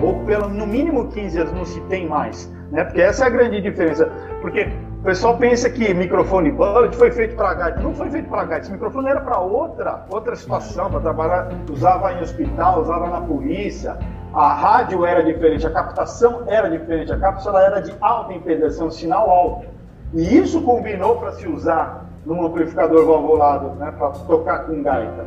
[0.02, 2.52] Ou pelo, no mínimo 15 anos não se tem mais.
[2.72, 2.84] Né?
[2.84, 4.10] Porque essa é a grande diferença.
[4.42, 4.68] Porque
[5.00, 7.82] o pessoal pensa que microfone bullet foi feito para gaita.
[7.82, 8.66] Não foi feito para gaita.
[8.66, 11.50] Esse microfone era para outra, outra situação, para trabalhar.
[11.70, 13.98] Usava em hospital, usava na polícia.
[14.34, 18.90] A rádio era diferente, a captação era diferente, a cápsula era de alta impedância, um
[18.90, 19.68] sinal alto.
[20.12, 25.26] E isso combinou para se usar num amplificador valvulado, né, para tocar com gaita.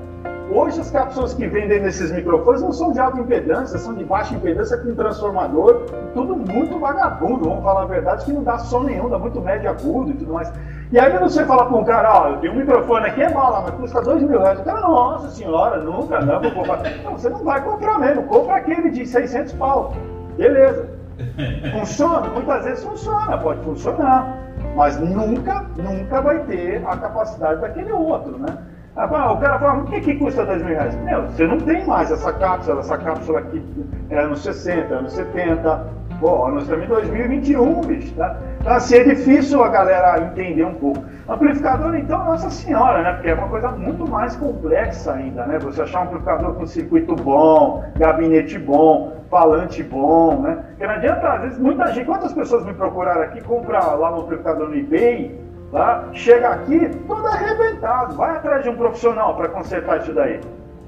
[0.48, 4.32] Hoje as cápsulas que vendem nesses microfones não são de alta impedância, são de baixa
[4.32, 9.08] impedância com transformador, tudo muito vagabundo, vamos falar a verdade, que não dá som nenhum,
[9.08, 10.52] dá muito médio agudo e tudo mais.
[10.92, 13.62] E aí você fala para um cara, ó, eu tenho um microfone aqui, é mala,
[13.62, 14.60] mas custa dois mil reais.
[14.60, 16.82] O cara, nossa senhora, nunca, não, vou comprar.
[17.02, 19.94] Não, você não vai comprar mesmo, compra aquele de 600 pau.
[20.36, 20.88] Beleza.
[21.76, 22.28] Funciona?
[22.28, 24.45] Muitas vezes funciona, pode funcionar.
[24.76, 28.56] Mas nunca, nunca vai ter a capacidade daquele outro, né?
[28.94, 30.94] Ah, o cara fala, o que, que custa dois mil reais?
[31.02, 33.62] Meu, você não tem mais essa cápsula, essa cápsula aqui
[34.08, 35.96] é anos 60, anos 70.
[36.18, 38.38] Pô, nós estamos em 2021, bicho, tá?
[38.58, 41.04] Então, assim, é difícil a galera entender um pouco.
[41.28, 43.12] Amplificador, então, nossa senhora, né?
[43.12, 45.58] Porque é uma coisa muito mais complexa ainda, né?
[45.58, 50.64] Você achar um amplificador com circuito bom, gabinete bom, falante bom, né?
[50.68, 54.20] Porque não adianta, às vezes, muita gente, quantas pessoas me procuraram aqui, comprar lá um
[54.22, 55.38] amplificador no eBay,
[55.72, 56.08] tá?
[56.12, 60.40] chega aqui todo arrebentado, vai atrás de um profissional para consertar isso daí.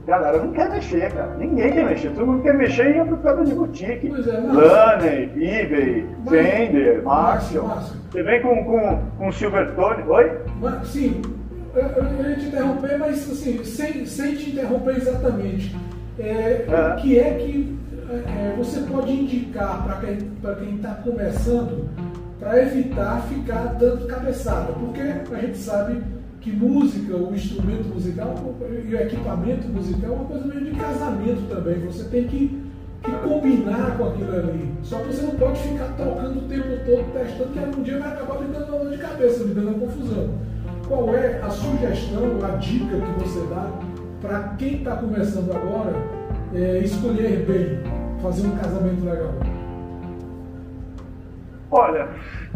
[0.07, 1.35] Galera não quer mexer, cara.
[1.37, 2.11] Ninguém quer mexer.
[2.13, 4.09] Todo mundo quer mexer em amplificador de boutique.
[4.09, 7.69] Pois é, Laney, eBay, Fender, Marshall.
[8.11, 10.05] Você vem com, com, com Silvertone.
[10.09, 10.39] Oi?
[10.63, 11.21] Mas, sim,
[11.75, 15.77] eu, eu ia te interromper, mas assim, sem, sem te interromper exatamente.
[16.19, 16.95] É, É.
[16.95, 17.79] O que é que
[18.11, 21.89] é, você pode indicar para quem está começando
[22.39, 24.73] para evitar ficar dando cabeçada?
[24.73, 26.03] Porque a gente sabe
[26.41, 31.49] que música, o instrumento musical e o equipamento musical é uma coisa meio de casamento
[31.49, 31.81] também.
[31.81, 32.63] Você tem que,
[33.03, 34.73] que combinar com aquilo ali.
[34.83, 38.13] Só que você não pode ficar trocando o tempo todo, testando, que um dia vai
[38.13, 40.31] acabar me dando dor de cabeça, me dando confusão.
[40.87, 43.71] Qual é a sugestão, a dica que você dá
[44.23, 45.93] para quem está começando agora
[46.55, 47.79] é, escolher bem,
[48.23, 49.33] fazer um casamento legal?
[51.71, 52.09] Olha,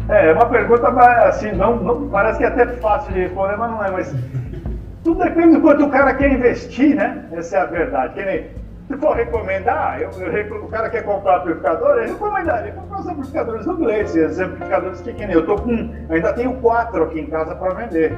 [0.09, 0.87] é uma pergunta
[1.27, 3.91] assim, não, não- parece que é até fácil de responder, mas não é.
[3.91, 4.15] Mas
[5.03, 7.25] tudo depende do quanto o cara quer investir, né?
[7.31, 8.13] Essa é a verdade.
[8.15, 8.47] Que nem,
[8.87, 13.65] se for recomendar, eu, eu o cara quer comprar amplificador, eu recomendaria comprar os amplificadores
[13.65, 15.71] do Gleice, os amplificadores que, que nem eu tô com,
[16.09, 18.13] eu ainda tenho quatro aqui em casa para vender.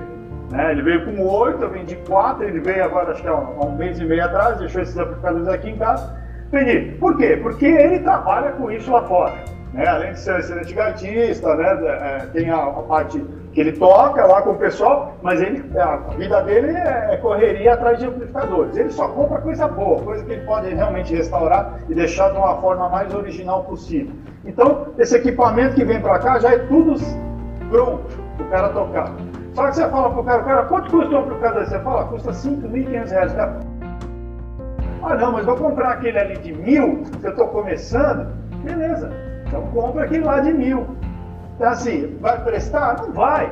[0.49, 0.71] Né?
[0.71, 3.75] Ele veio com oito, eu vendi quatro, ele veio agora, acho que há um, um
[3.75, 6.15] mês e meio atrás, deixou esses amplificadores aqui em casa.
[6.51, 6.97] Vendi.
[6.99, 7.39] Por quê?
[7.41, 9.33] Porque ele trabalha com isso lá fora.
[9.73, 9.85] Né?
[9.87, 11.77] Além de ser excelente artista, né?
[11.87, 13.19] é, tem a, a parte
[13.51, 17.73] que ele toca lá com o pessoal, mas ele, a vida dele é é correria
[17.73, 18.75] atrás de amplificadores.
[18.77, 22.57] Ele só compra coisa boa, coisa que ele pode realmente restaurar e deixar de uma
[22.61, 24.13] forma mais original possível.
[24.45, 26.95] Então, esse equipamento que vem para cá já é tudo
[27.69, 28.05] pronto
[28.37, 29.15] para o cara tocar.
[29.55, 31.65] Só que você fala pro cara, cara, quanto custa um amplificador?
[31.65, 33.33] Você fala, custa 5.500 reais.
[33.33, 33.59] Cara,
[35.03, 38.27] ah, não, mas vou comprar aquele ali de mil, que eu estou começando.
[38.63, 39.11] Beleza,
[39.47, 40.85] então compra aquele lá de mil.
[41.55, 42.97] Então, assim, vai prestar?
[43.01, 43.49] Não vai.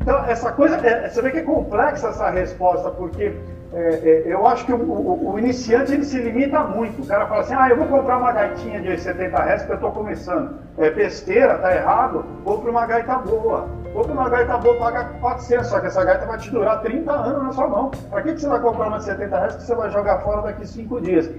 [0.00, 3.34] Então, essa coisa, é, você vê que é complexa essa resposta, porque
[3.72, 7.02] é, é, eu acho que o, o- o iniciante ele se limita muito.
[7.02, 9.76] O cara fala assim: ah, eu vou comprar uma gaitinha de 70 reais porque eu
[9.76, 10.56] estou começando.
[10.78, 12.24] É besteira, tá errado.
[12.44, 13.66] Compre uma gaita boa.
[13.92, 17.42] Compre uma gaita boa, paga 400, só que essa gaita vai te durar 30 anos
[17.42, 17.90] na sua mão.
[18.10, 20.42] Para que, que você vai comprar uma de 70 reais que você vai jogar fora
[20.42, 21.30] daqui 5 dias?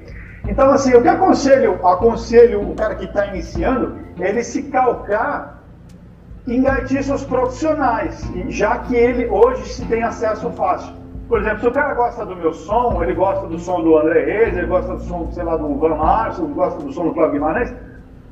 [0.48, 5.63] Então, assim, o que aconselho, aconselho o cara que está iniciando, ele se calcar
[6.48, 10.94] em gaitiços profissionais, já que ele hoje se tem acesso fácil.
[11.30, 14.26] Por exemplo, se o cara gosta do meu som, ele gosta do som do André
[14.26, 15.98] Reis, ele gosta do som, sei lá, do Van
[16.38, 17.74] ele gosta do som do Cláudio Guimarães,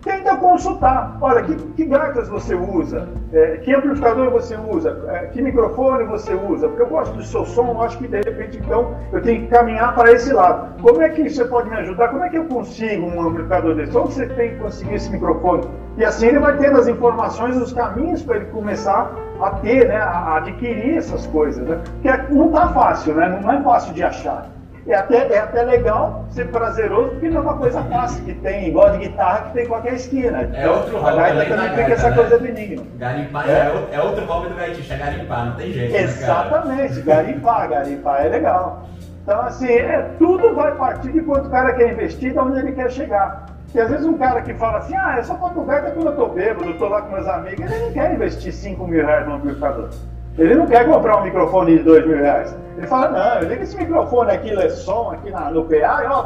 [0.02, 1.18] tenta consultar.
[1.22, 3.08] Olha, que, que gaitas você usa?
[3.32, 5.06] É, que amplificador você usa?
[5.10, 6.68] É, que microfone você usa?
[6.68, 9.96] Porque eu gosto do seu som, acho que de repente então eu tenho que caminhar
[9.96, 10.82] para esse lado.
[10.82, 12.10] Como é que você pode me ajudar?
[12.10, 13.96] Como é que eu consigo um amplificador desse?
[13.96, 15.68] Onde você tem que conseguir esse microfone?
[15.98, 19.98] E assim ele vai tendo as informações, os caminhos para ele começar a ter, né,
[19.98, 21.68] a adquirir essas coisas.
[21.68, 21.82] Né?
[22.02, 23.40] Porque não está fácil, né?
[23.42, 24.50] não é fácil de achar.
[24.88, 28.70] É até, é até legal ser prazeroso, porque não é uma coisa fácil que tem,
[28.70, 30.50] igual de guitarra que tem em qualquer esquina.
[30.54, 32.16] É outro A hobby gaita além da também gaita, fica essa né?
[32.16, 32.84] coisa do enigma.
[32.98, 33.52] Garimpar É.
[33.52, 35.94] é, é outro hobby do gaitista, é garimpar, não tem jeito.
[35.94, 36.02] né?
[36.02, 38.86] Exatamente, garimpar, garimpar é legal.
[39.24, 42.72] Então, assim, é, tudo vai partir de quanto o cara quer investir, de onde ele
[42.72, 43.46] quer chegar.
[43.74, 46.16] E às vezes um cara que fala assim, ah, eu só toco gaita quando eu
[46.16, 49.28] tô bêbado, eu tô lá com meus amigos, ele não quer investir 5 mil reais
[49.28, 49.90] no amplificador.
[50.38, 52.56] Ele não quer comprar um microfone de 2 mil reais.
[52.78, 56.08] Ele fala, não, eu ligo esse microfone aqui, lê som aqui na, no PA, e
[56.08, 56.26] ó,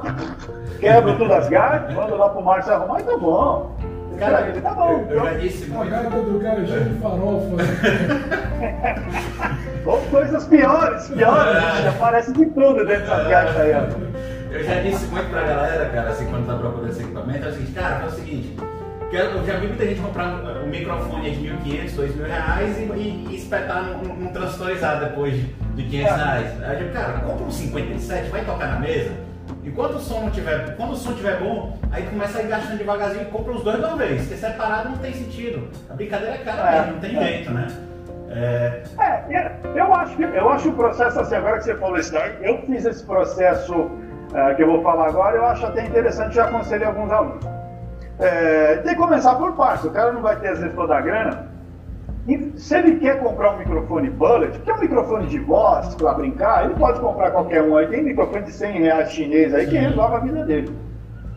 [0.79, 3.75] quebro todas as gaitas, mando lá pro Márcio arrumar e tá bom.
[4.17, 5.05] Cara, ele tá bom.
[5.09, 5.91] eu, eu já disse A muito.
[5.91, 7.47] gaita do cara é cheia de farofa.
[9.85, 14.53] Ou coisas piores, piores, já aparece de tudo dentro dessas gaitas aí, ó.
[14.53, 17.51] Eu já disse muito pra galera, cara, assim, quando tá procurando esse equipamento, é o
[17.51, 18.57] seguinte, cara, é o seguinte,
[19.15, 23.27] eu já vi muita gente comprar um, um microfone de 1.500, 2.000 reais e, e,
[23.29, 25.43] e espetar num, num transistorizado depois de,
[25.75, 26.63] de 500 reais.
[26.63, 29.11] Aí eu digo, cara, compra um 57, vai tocar na mesa.
[29.63, 32.77] Enquanto o som não tiver, quando o som tiver bom, aí começa a ir gastando
[32.77, 35.67] devagarzinho e compra os dois de uma vez, porque separado não tem sentido.
[35.89, 37.23] A brincadeira é cara É, mesmo, não tem é.
[37.23, 37.67] jeito, né?
[38.29, 39.35] É, É...
[39.35, 42.85] é, eu acho, eu acho o processo assim, agora que você falou isso, eu fiz
[42.85, 43.89] esse processo
[44.33, 47.54] é, que eu vou falar agora, eu acho até interessante, já aconselhei alguns alunos.
[48.19, 51.01] É, tem que começar por partes, o cara não vai ter às vezes toda a
[51.01, 51.55] grana,
[52.27, 56.13] e se ele quer comprar um microfone bullet, que é um microfone de voz para
[56.13, 57.85] brincar, ele pode comprar qualquer um aí.
[57.87, 60.75] Tem microfone de 100 reais chinês aí que resolve a vida dele.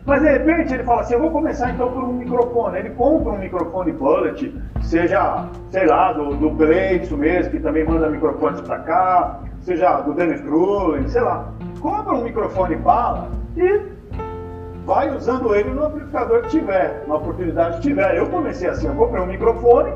[0.03, 2.79] Mas de repente ele fala assim: eu vou começar então por um microfone.
[2.79, 8.09] Ele compra um microfone bullet, seja, sei lá, do, do Gleitson mesmo, que também manda
[8.09, 11.53] microfones para cá, seja do Dennis Cruz, sei lá.
[11.79, 13.98] Compra um microfone bala e
[14.89, 18.17] vai usando ele no amplificador que tiver, na oportunidade que tiver.
[18.17, 19.93] Eu comecei assim: eu comprei um microfone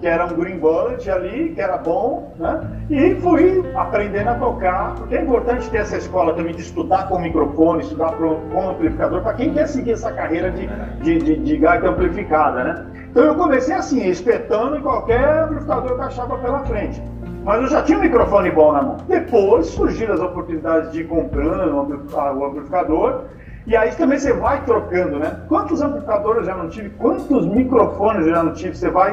[0.00, 2.60] que era um green bullet ali, que era bom, né?
[2.88, 7.18] E fui aprendendo a tocar, porque é importante ter essa escola também de estudar com
[7.18, 10.68] microfone, estudar com amplificador, para quem quer seguir essa carreira de,
[11.02, 12.86] de, de, de gaita amplificada, né?
[13.10, 17.02] Então eu comecei assim, espetando em qualquer amplificador que achava pela frente.
[17.42, 18.96] Mas eu já tinha um microfone bom na mão.
[19.08, 23.24] Depois surgiram as oportunidades de ir comprando o amplificador
[23.66, 25.40] e aí também você vai trocando, né?
[25.48, 26.90] Quantos amplificadores eu já não tive?
[26.90, 28.76] Quantos microfones eu já não tive?
[28.76, 29.12] Você vai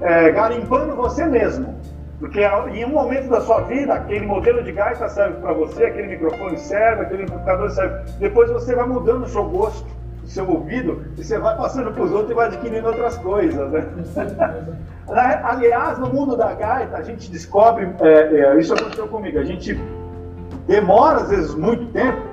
[0.00, 1.80] é, garimpando você mesmo.
[2.18, 2.40] Porque
[2.72, 6.58] em um momento da sua vida, aquele modelo de gaita serve para você, aquele microfone
[6.58, 8.12] serve, aquele computador serve.
[8.18, 9.88] Depois você vai mudando o seu gosto,
[10.22, 13.70] o seu ouvido, e você vai passando para os outros e vai adquirindo outras coisas.
[13.70, 13.86] Né?
[15.44, 19.74] Aliás, no mundo da gaita, a gente descobre, é, é, isso aconteceu comigo, a gente
[20.68, 22.31] demora às vezes muito tempo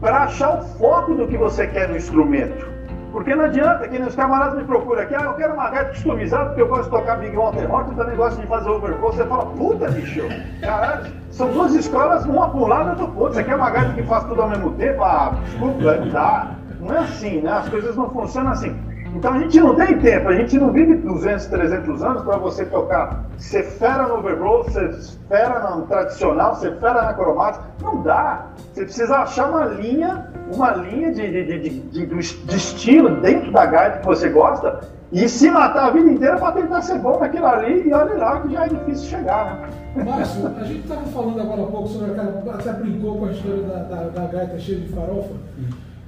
[0.00, 2.70] para achar o foco do que você quer no instrumento.
[3.12, 6.46] Porque não adianta que os camaradas me procuram aqui, ah, eu quero uma gaita customizada
[6.46, 9.12] porque eu gosto de tocar Big Walter Rock e também gosto de fazer overflow.
[9.12, 10.22] Você fala, puta, bicho,
[10.60, 13.34] caralho, são duas escolas, uma outra para outro.
[13.34, 15.02] Você quer uma gaita que faz tudo ao mesmo tempo?
[15.02, 16.50] Ah, desculpa, não dá.
[16.80, 17.52] Não é assim, né?
[17.52, 18.76] As coisas não funcionam assim.
[19.14, 22.64] Então a gente não tem tempo, a gente não vive 200, 300 anos para você
[22.64, 24.92] tocar ser fera no overroll, ser
[25.28, 27.64] fera no tradicional, ser fera na cromática.
[27.82, 28.46] Não dá.
[28.72, 33.66] Você precisa achar uma linha, uma linha de, de, de, de, de estilo dentro da
[33.66, 34.80] gaita que você gosta
[35.12, 38.40] e se matar a vida inteira para tentar ser bom naquilo ali e olha lá
[38.40, 39.56] que já é difícil chegar,
[39.96, 40.04] né?
[40.04, 42.54] Márcio, a gente estava falando agora há pouco sobre aquela.
[42.54, 45.34] Até brincou com a história da, da, da gaita cheia de farofa.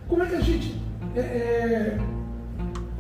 [0.09, 0.81] Como é que a gente.
[1.17, 1.99] É, é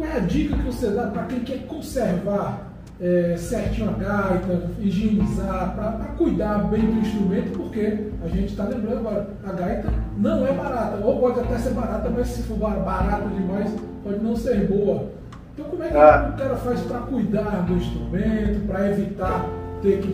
[0.03, 4.71] qual é a dica que você dá para quem quer conservar é, certinho a gaita,
[4.81, 9.89] higienizar, para cuidar bem do instrumento, porque a gente está lembrando agora, a gaita
[10.19, 14.35] não é barata, ou pode até ser barata, mas se for barata demais, pode não
[14.35, 15.11] ser boa.
[15.55, 16.33] Então como é que ah.
[16.35, 19.47] o cara faz para cuidar do instrumento, para evitar
[19.83, 20.13] ter que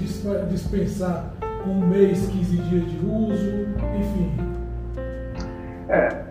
[0.51, 1.33] dispensar
[1.67, 3.67] um mês, 15 dias de uso,
[3.99, 4.33] enfim?
[5.89, 6.25] É,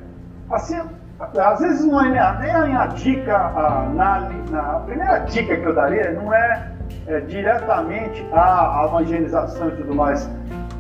[0.49, 0.75] assim,
[1.19, 5.73] às vezes não é nem a dica, a, na, na, a primeira dica que eu
[5.73, 6.71] daria não é,
[7.08, 10.30] é diretamente a, a uma higienização e tudo mais,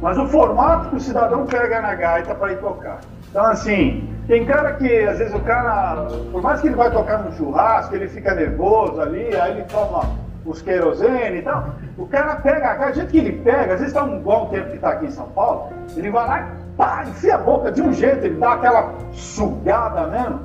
[0.01, 2.99] mas o formato que o cidadão pega na gaita para ir tocar.
[3.29, 7.19] Então, assim, tem cara que, às vezes, o cara, por mais que ele vai tocar
[7.19, 10.03] no churrasco, ele fica nervoso ali, aí ele toma
[10.45, 14.03] os querosene e tal, o cara pega a gaita, que ele pega, às vezes está
[14.03, 17.39] um bom tempo que está aqui em São Paulo, ele vai lá pá, enfia a
[17.39, 20.41] boca de um jeito, ele dá aquela sugada mesmo.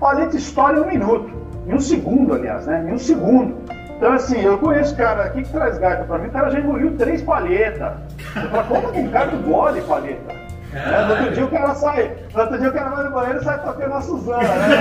[0.00, 1.30] A leite estoura em um minuto,
[1.66, 2.84] em um segundo, aliás, né?
[2.88, 3.56] Em um segundo.
[3.96, 6.96] Então, assim, eu conheço cara aqui que traz gaita pra mim, o cara já engoliu
[6.96, 7.92] três palhetas.
[8.34, 10.40] Eu falo, como que um cara engole palheta?
[10.72, 13.40] É, no outro dia o cara sai, no outro dia o cara vai no banheiro
[13.40, 14.76] e sai tocando a Suzana, né?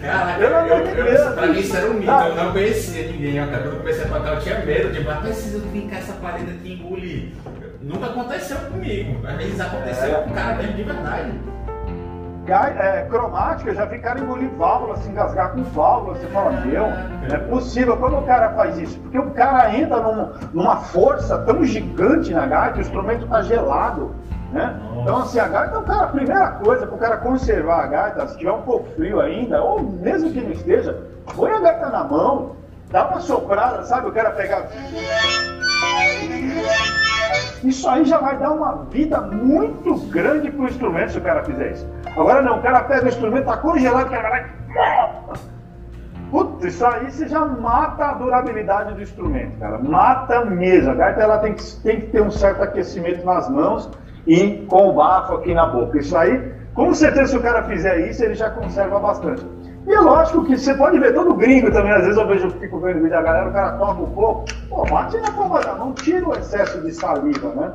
[0.00, 3.46] Caraca, eu, eu, eu, pra mim isso era um mito, eu não conhecia ninguém.
[3.46, 6.68] Quando eu comecei a tocar, eu tinha medo de, mas preciso fincar essa parede aqui
[6.68, 7.32] e engolir.
[7.80, 9.26] Nunca aconteceu comigo.
[9.26, 10.22] Às vezes aconteceu é.
[10.22, 11.40] com o cara mesmo de verdade.
[12.48, 16.86] É, cromática, já vi cara engolir válvula, se engasgar com válvula, você fala, meu,
[17.28, 17.96] não é possível.
[17.96, 18.96] Quando o cara faz isso?
[19.00, 24.14] Porque o cara entra num, numa força tão gigante na gaita, o instrumento está gelado.
[24.52, 24.80] Né?
[25.00, 28.38] Então, assim, a gaita, cara, a primeira coisa para o cara conservar a gaita, se
[28.38, 30.96] tiver um pouco frio ainda, ou mesmo que não esteja,
[31.34, 32.56] põe a gaita na mão,
[32.90, 34.08] dá uma soprada, sabe?
[34.08, 34.68] O cara pegar.
[37.64, 41.44] Isso aí já vai dar uma vida muito grande para o instrumento se o cara
[41.44, 41.86] fizer isso.
[42.16, 44.46] Agora não, o cara pega o instrumento, está congelado, o cara vai.
[46.30, 49.78] Putz, isso aí você já mata a durabilidade do instrumento, cara.
[49.78, 50.90] Mata mesmo.
[50.90, 53.90] A gaita ela tem que, tem que ter um certo aquecimento nas mãos
[54.26, 55.98] e com o bafo aqui na boca.
[55.98, 59.46] Isso aí, com certeza, se o cara fizer isso, ele já conserva bastante.
[59.86, 62.80] E é lógico que você pode ver todo gringo também, às vezes eu vejo, fico
[62.80, 65.92] vendo vídeo da galera, o cara toca um pouco, pô, bate na palma da mão,
[65.92, 67.72] tira o excesso de saliva, né?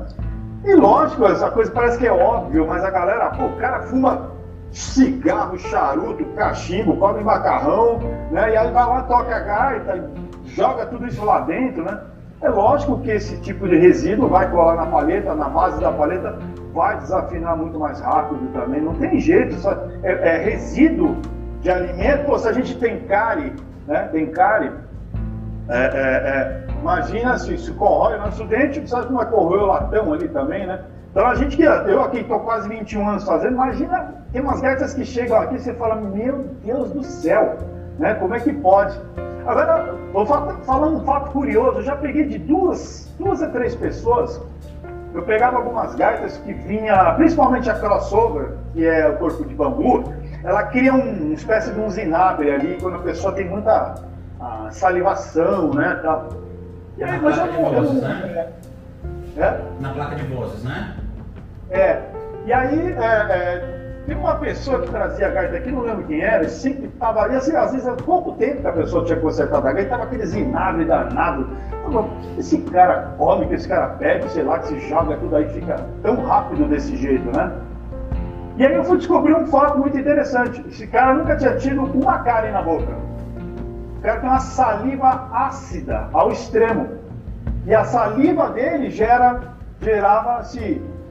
[0.66, 4.30] E lógico, essa coisa parece que é óbvio, mas a galera, pô, o cara fuma
[4.72, 8.00] cigarro, charuto, cachimbo, come macarrão,
[8.30, 8.52] né?
[8.54, 10.10] E aí vai lá, toca a gaita,
[10.48, 11.98] joga tudo isso lá dentro, né?
[12.42, 16.40] É lógico que esse tipo de resíduo vai colar na paleta, na base da paleta,
[16.74, 18.82] vai desafinar muito mais rápido também.
[18.82, 19.72] Não tem jeito, só
[20.02, 21.18] é, é resíduo
[21.62, 22.26] de alimento.
[22.26, 23.54] Pô, se a gente tem cárie,
[23.88, 24.10] né?
[24.12, 24.72] Tem cárie,
[25.70, 30.12] é, é, é, imagina se, se corrói o nosso dente, como vai corroer o latão
[30.12, 30.82] ali também, né?
[31.12, 35.06] Então a gente eu aqui estou quase 21 anos fazendo, imagina, tem umas gaitas que
[35.06, 37.58] chegam aqui e você fala, meu Deus do céu,
[38.02, 38.16] né?
[38.16, 39.00] Como é que pode?
[39.46, 44.42] Agora, vou falar um fato curioso, eu já peguei de duas, duas a três pessoas,
[45.14, 50.04] eu pegava algumas gaitas que vinha, principalmente a crossover, que é o corpo de bambu,
[50.44, 53.96] ela cria um, uma espécie de um zinabre ali, quando a pessoa tem muita
[54.72, 56.30] salivação, né, tal.
[56.98, 57.74] E aí, mas eu não...
[57.74, 58.52] Eu, né?
[59.38, 59.62] é?
[59.80, 60.96] Na placa de vozes, né?
[61.70, 62.02] É.
[62.46, 66.22] E aí, é, é, tem uma pessoa que trazia a gaita aqui, não lembro quem
[66.22, 69.68] era, sempre estava ali, assim, às vezes há pouco tempo que a pessoa tinha consertado
[69.68, 71.48] a gaita, estava aquele zinado danado.
[72.38, 75.76] Esse cara come, que esse cara bebe, sei lá, que se joga tudo aí, fica
[76.02, 77.52] tão rápido desse jeito, né?
[78.58, 80.64] E aí eu fui descobrir um fato muito interessante.
[80.68, 82.94] Esse cara nunca tinha tido uma cárie na boca.
[83.98, 86.90] O cara tem uma saliva ácida ao extremo.
[87.66, 89.42] E a saliva dele gera,
[89.80, 90.44] gerava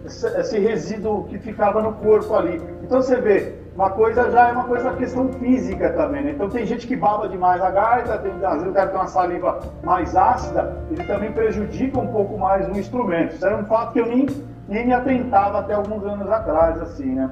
[0.04, 2.60] esse resíduo que ficava no corpo ali.
[2.82, 6.30] Então você vê, uma coisa já é uma coisa questão física também, né?
[6.32, 9.60] Então tem gente que baba demais a gaita, tem, às vezes cara tem uma saliva
[9.82, 13.34] mais ácida, ele também prejudica um pouco mais o instrumento.
[13.34, 14.26] Isso era um fato que eu nem,
[14.68, 17.30] nem me atentava até alguns anos atrás, assim, né?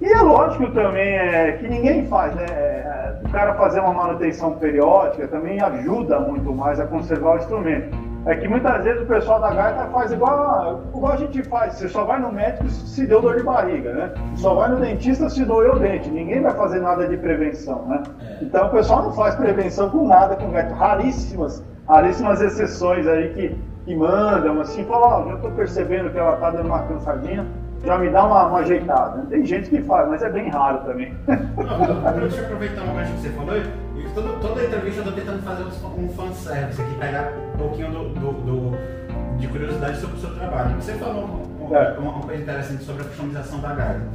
[0.00, 2.44] E é lógico também é, que ninguém faz, né?
[2.44, 8.05] É, o cara fazer uma manutenção periódica também ajuda muito mais a conservar o instrumento.
[8.26, 11.74] É que muitas vezes o pessoal da gaita faz igual, igual a gente faz.
[11.74, 14.14] Você só vai no médico se deu dor de barriga, né?
[14.34, 16.10] Só vai no dentista se doeu o dente.
[16.10, 18.02] Ninguém vai fazer nada de prevenção, né?
[18.20, 18.38] É.
[18.42, 20.74] Então o pessoal não faz prevenção com nada com gaita.
[20.74, 26.18] Raríssimas, raríssimas exceções aí que, que mandam assim, falam, ó, oh, já estou percebendo que
[26.18, 27.46] ela está dando uma cansadinha
[27.84, 29.22] já me dá uma, uma ajeitada.
[29.28, 31.14] Tem gente que faz, mas é bem raro também.
[31.26, 33.85] Não, deixa eu aproveitar uma coisa que você falou.
[34.16, 38.32] Toda, toda entrevista eu estou tentando fazer um fanservice aqui, pegar um pouquinho do, do,
[38.32, 40.74] do, de curiosidade sobre o seu trabalho.
[40.76, 41.24] Você falou
[41.60, 41.98] uma, é.
[41.98, 44.06] uma, coisa interessante sobre a customização da gaita.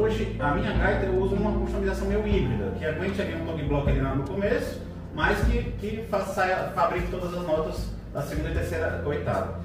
[0.00, 3.62] Hoje, a minha gaita eu uso uma customização meio híbrida, que aguente ali um log
[3.64, 4.80] block ali no começo,
[5.12, 9.58] mas que, que faça, fabrique todas as notas da segunda, terceira, oitava.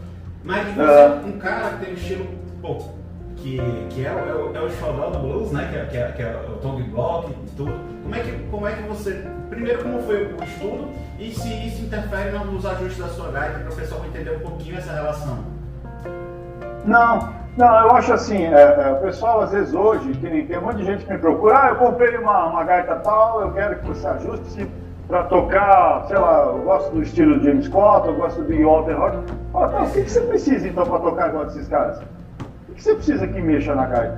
[0.44, 1.22] Mas você, é.
[1.24, 2.28] um cara que tem um estilo,
[2.64, 2.84] pô,
[3.44, 5.68] que, que é, é, é o xodó do blues, né?
[5.70, 7.74] Que é, que é, que é o Tong Block e tudo.
[8.02, 9.26] Como é, que, como é que você.
[9.50, 10.88] Primeiro, como foi o estudo
[11.20, 14.78] e se isso interfere nos ajustes da sua gaita para o pessoal entender um pouquinho
[14.78, 15.40] essa relação?
[16.86, 20.62] Não, não, eu acho assim, é, é, o pessoal às vezes hoje, tem, tem um
[20.62, 23.80] monte de gente que me procura, ah, eu comprei uma, uma gaita tal, eu quero
[23.80, 24.68] que você ajuste
[25.08, 29.18] para tocar, sei lá, eu gosto do estilo James Scott, eu gosto do Walter Rock.
[29.52, 32.02] Fala, tá, o que, que você precisa então para tocar igual desses caras?
[32.74, 34.18] O que você precisa que mexa na gaita?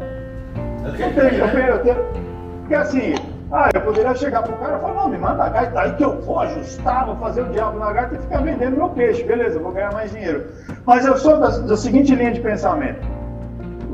[0.86, 2.06] Eu tenho, eu tenho, eu tenho.
[2.62, 3.16] Porque assim,
[3.52, 6.06] ah, eu poderia chegar pro cara e falar, não, me manda a gaita aí que
[6.06, 9.60] eu vou ajustar, vou fazer o diabo na gaita e ficar vendendo meu peixe, beleza,
[9.60, 10.46] vou ganhar mais dinheiro.
[10.86, 13.06] Mas eu sou da, da seguinte linha de pensamento.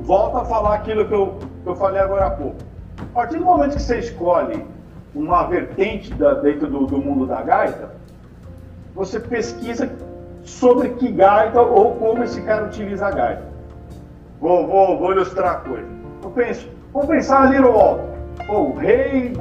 [0.04, 2.58] Volto a falar aquilo que eu, que eu falei agora há pouco.
[3.00, 4.64] A partir do momento que você escolhe
[5.16, 7.90] uma vertente da, dentro do, do mundo da gaita,
[8.94, 9.90] você pesquisa
[10.44, 13.51] sobre que gaita ou como esse cara utiliza a gaita.
[14.42, 15.88] Vou, vou, vou ilustrar a coisa.
[16.24, 18.18] Eu penso, vamos pensar ali no Walter,
[18.50, 19.34] o rei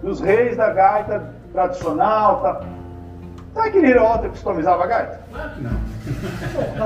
[0.00, 2.40] dos reis da gaita tradicional.
[2.40, 2.60] Tá.
[3.52, 5.20] Sabe que Little Walter customizava a gaita?
[5.32, 5.72] Claro que não.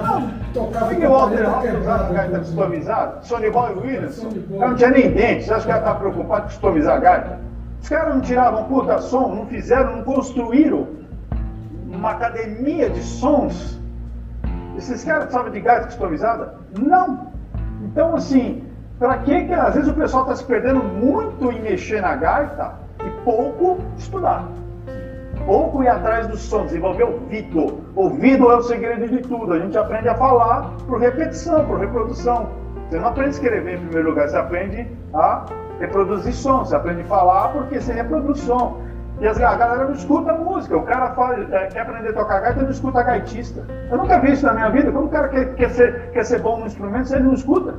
[0.02, 0.30] não.
[0.54, 1.46] Tocava que Walter
[1.78, 3.22] usava gaita customizada?
[3.22, 4.26] Sonny Boy Williams?
[4.48, 5.44] não tinha nem dente.
[5.44, 7.40] Você acha que ela estava preocupado em customizar a gaita?
[7.82, 10.88] Os caras não tiravam puta som, não fizeram, não construíram
[11.86, 13.78] uma academia de sons.
[14.78, 16.54] Esses caras precisavam de gaita customizada?
[16.78, 17.37] Não.
[17.88, 18.62] Então, assim,
[18.98, 22.74] para que que às vezes o pessoal está se perdendo muito em mexer na gaita
[23.04, 24.44] e pouco estudar?
[25.46, 27.78] Pouco ir atrás do som, desenvolver ouvido.
[27.96, 29.54] Ouvido é o segredo de tudo.
[29.54, 32.48] A gente aprende a falar por repetição, por reprodução.
[32.88, 35.46] Você não aprende a escrever em primeiro lugar, você aprende a
[35.80, 38.82] reproduzir som, você aprende a falar porque você reproduz som.
[39.20, 40.76] E as, a galera não escuta música.
[40.76, 43.64] O cara fala, é, quer aprender a tocar gaita, não escuta gaitista.
[43.90, 44.92] Eu nunca vi isso na minha vida.
[44.92, 47.74] Como o cara quer, quer, ser, quer ser bom no instrumento, você não escuta.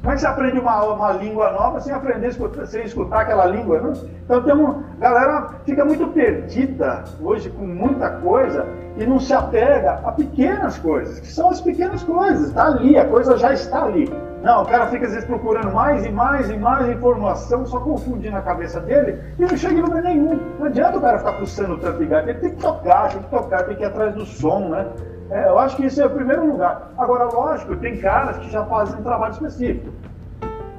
[0.00, 3.44] Como é que você aprende uma, uma língua nova sem aprender escutar, sem escutar aquela
[3.44, 3.80] língua?
[3.80, 3.92] Não?
[4.24, 8.64] Então tem a galera fica muito perdida hoje com muita coisa
[8.96, 12.48] e não se apega a pequenas coisas, que são as pequenas coisas.
[12.48, 14.10] Está ali, a coisa já está ali.
[14.42, 18.36] Não, o cara fica às vezes procurando mais e mais e mais informação, só confundindo
[18.36, 20.40] a cabeça dele e não chega em lugar nenhum.
[20.58, 23.28] Não adianta o cara ficar pulsando tanto de gaita, ele tem que tocar, tem que
[23.30, 24.86] tocar, tem que ir atrás do som, né?
[25.30, 26.90] É, eu acho que isso é o primeiro lugar.
[26.98, 29.92] Agora, lógico, tem caras que já fazem um trabalho específico.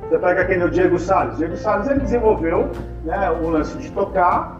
[0.09, 1.38] Você pega aquele o Diego Salles.
[1.38, 2.70] Diego Salles ele desenvolveu
[3.05, 4.59] né, o lance de tocar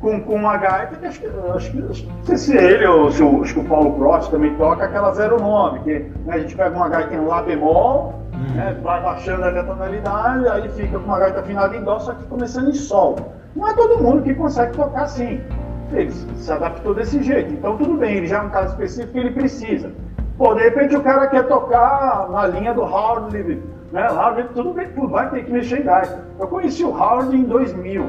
[0.00, 3.22] com, com uma gaita que acho que, acho que, não sei se ele ou se
[3.22, 6.54] o, acho que o Paulo Prost também toca aquela zero nome, que né, a gente
[6.54, 8.23] pega uma gaita em Lá bemol.
[8.54, 12.12] Né, vai baixando ali a tonalidade, aí fica com uma gaita afinada em Dó, só
[12.12, 13.16] que começando em Sol.
[13.54, 15.40] Não é todo mundo que consegue tocar assim.
[15.92, 17.52] Ele se adaptou desse jeito.
[17.52, 19.92] Então tudo bem, ele já é um caso específico ele precisa.
[20.36, 23.62] Pô, de repente o cara quer tocar na linha do Howard
[23.94, 24.08] né?
[24.10, 26.24] Howard, tudo bem, tudo vai ter que mexer em gaita.
[26.40, 28.04] Eu conheci o Howard em 2000.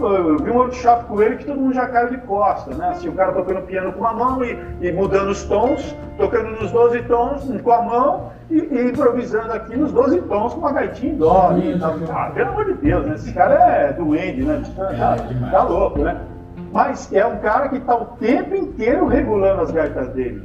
[0.00, 2.88] Eu vi um workshop com ele que todo mundo já caiu de costa, né?
[2.90, 6.70] Assim, o cara tocando piano com uma mão e, e mudando os tons, tocando nos
[6.70, 11.12] 12 tons com a mão e, e improvisando aqui nos 12 tons com uma gaitinha
[11.12, 11.50] em dó.
[12.10, 13.14] Ah, pelo amor de Deus, né?
[13.14, 14.62] Esse cara é doente, né?
[14.76, 16.20] Tá, tá, tá louco, né?
[16.72, 20.42] Mas é um cara que está o tempo inteiro regulando as gaitas dele.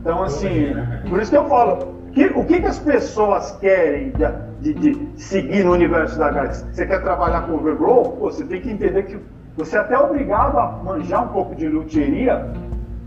[0.00, 0.74] Então, assim,
[1.08, 4.12] por isso que eu falo, que, o que, que, as pessoas querem
[4.60, 6.54] de, de, de, seguir no universo da gaita?
[6.54, 8.18] Você quer trabalhar com overgrow?
[8.20, 9.18] Você tem que entender que
[9.56, 12.50] você é até obrigado a manjar um pouco de luthieria,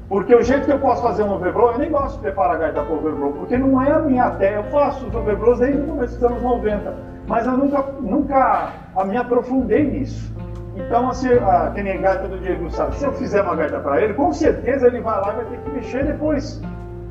[0.08, 2.82] porque o jeito que eu posso fazer um overgrow, eu nem gosto de preparar gaita
[2.84, 4.58] para overgrow, porque não é a minha até.
[4.58, 6.93] Eu faço os overgrows desde o começo dos anos 90,
[7.28, 10.34] mas eu nunca, nunca a me aprofundei nisso.
[10.76, 13.80] Então, assim, a, que nem a gaita do Diego sabe, se eu fizer uma gaita
[13.80, 16.62] para ele, com certeza ele vai lá e vai ter que mexer depois,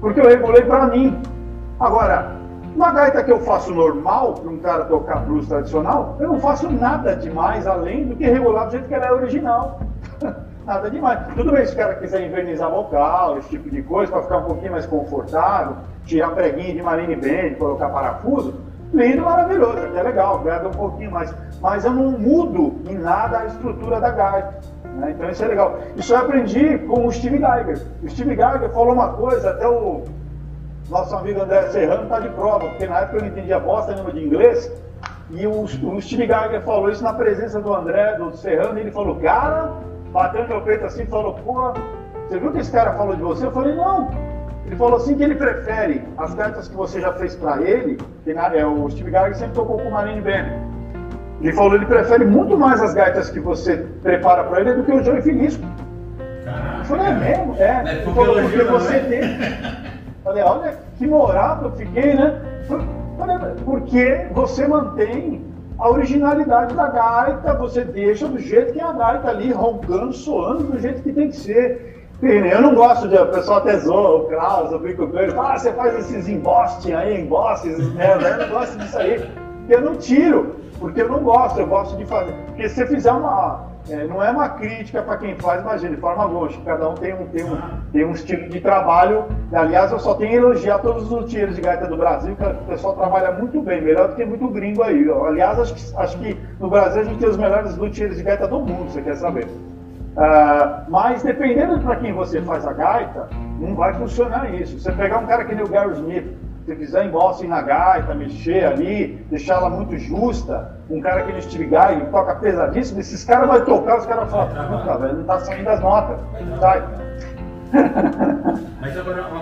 [0.01, 1.21] porque eu regulei para mim.
[1.81, 2.37] Agora,
[2.77, 6.71] uma gaita que eu faço normal, para um cara tocar blues tradicional, eu não faço
[6.71, 9.81] nada demais além do que regular do jeito que ela é original.
[10.65, 11.21] nada demais.
[11.35, 14.45] Tudo bem se o cara quiser invernizar vocal, esse tipo de coisa, para ficar um
[14.45, 18.55] pouquinho mais confortável, tirar preguinho de marine band, colocar parafuso,
[18.93, 21.35] lindo, maravilhoso, até legal, grava um pouquinho mais.
[21.61, 24.61] Mas eu não mudo em nada a estrutura da gaita.
[24.97, 25.11] Né?
[25.11, 25.79] Então isso é legal.
[25.97, 27.83] Isso eu aprendi com o Steve Geiger.
[28.03, 30.05] O Steve Geiger falou uma coisa, até o
[30.89, 34.13] nosso amigo André Serrano está de prova, porque na época eu não entendia bosta nenhuma
[34.13, 34.73] de inglês,
[35.31, 38.91] e o, o Steve Geiger falou isso na presença do André, do Serrano, e ele
[38.91, 39.73] falou, cara,
[40.13, 41.73] batendo meu peito assim, falou, pô,
[42.29, 43.47] você viu que esse cara falou de você?
[43.47, 44.11] Eu falei, não.
[44.67, 48.31] Ele falou assim que ele prefere as cartas que você já fez para ele, que
[48.31, 50.75] é, o Steve Geiger sempre tocou com o Marine Band.
[51.41, 54.93] Ele falou ele prefere muito mais as gaitas que você prepara para ele do que
[54.93, 55.63] o Joey Finisco.
[56.79, 57.57] Eu falei, é mesmo?
[57.59, 57.83] É.
[57.85, 59.09] é porque, falou, porque você né?
[59.09, 59.94] tem.
[60.25, 62.41] Falei, olha que moral que eu fiquei, né?
[63.19, 65.45] Falei, porque você mantém
[65.79, 70.65] a originalidade da gaita, você deixa do jeito que é a gaita ali, roncando, soando
[70.65, 72.09] do jeito que tem que ser.
[72.23, 73.17] Eu não gosto de.
[73.17, 76.95] O pessoal até zoa o Klaus, eu brinco com ele, ah, você faz esses embostes
[76.95, 78.15] aí, embostes, né?
[78.15, 79.31] Eu não gosto disso aí.
[79.69, 82.33] Eu não tiro, porque eu não gosto, eu gosto de fazer.
[82.47, 86.01] Porque se você fizer uma é, não é uma crítica para quem faz, imagina, de
[86.01, 86.49] forma alguma.
[86.65, 87.59] Cada um tem um, tem, um,
[87.93, 89.27] tem um estilo de trabalho.
[89.53, 92.55] Aliás, eu só tenho a elogiar todos os luthiers de gaita do Brasil, que o
[92.67, 95.07] pessoal trabalha muito bem, melhor do que muito gringo aí.
[95.27, 98.49] Aliás, acho que, acho que no Brasil a gente tem os melhores luthiers de gaita
[98.49, 99.45] do mundo, você quer saber.
[99.45, 103.29] Uh, mas dependendo para quem você faz a gaita,
[103.59, 104.79] não vai funcionar isso.
[104.79, 106.25] Você pegar um cara que nem o Gary Smith,
[106.65, 111.43] se quiser embolsem na gaita, mexer ali, deixar ela muito justa, um cara que ele
[111.43, 115.41] Steve Guy toca pesadíssimo, esses caras vão tocar, os caras falam, puta, velho, não tá
[115.41, 116.19] saindo as notas.
[116.59, 116.83] Sai.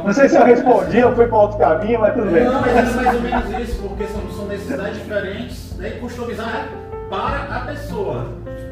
[0.04, 2.44] não sei se eu respondi, eu fui para outro caminho, mas tudo bem.
[2.44, 6.68] Não, mas é mais ou menos isso, porque são, são necessidades diferentes né, e customizar
[7.08, 8.26] para a pessoa.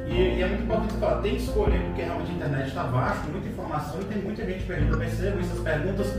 [0.09, 3.29] E, e, é muito importante falar, tem que escolher, porque realmente a internet está vasta,
[3.31, 4.95] muita informação e tem muita gente perdendo.
[4.95, 6.13] Eu percebo essas perguntas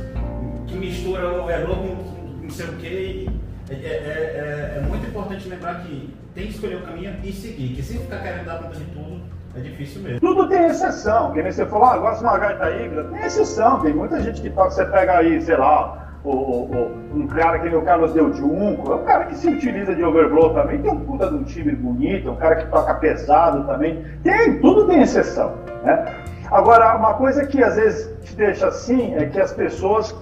[0.67, 2.20] que misturam o overload com
[2.51, 3.29] não sei o quê.
[3.69, 7.73] É, é, é, é, muito importante lembrar que tem que escolher o caminho e seguir,
[7.73, 9.21] que se ficar querendo dar conta de tudo,
[9.55, 10.19] é difícil mesmo.
[10.19, 13.79] Tudo tem exceção, que nem você falou, ah, gosta de uma gaita híbrida, tem exceção,
[13.79, 17.69] tem muita gente que toca, você pega aí, sei lá, o, o, um cara que
[17.69, 20.91] nem o Carlos Del Junco, é um cara que se utiliza de overblow também, tem
[20.91, 25.01] um puta de um timbre bonito, um cara que toca pesado também, tem, tudo tem
[25.01, 26.03] exceção, né?
[26.51, 30.13] Agora, uma coisa que às vezes te deixa assim é que as pessoas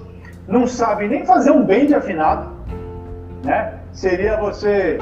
[0.49, 2.49] não sabe nem fazer um bend afinado,
[3.43, 3.75] né?
[3.91, 4.97] Seria você,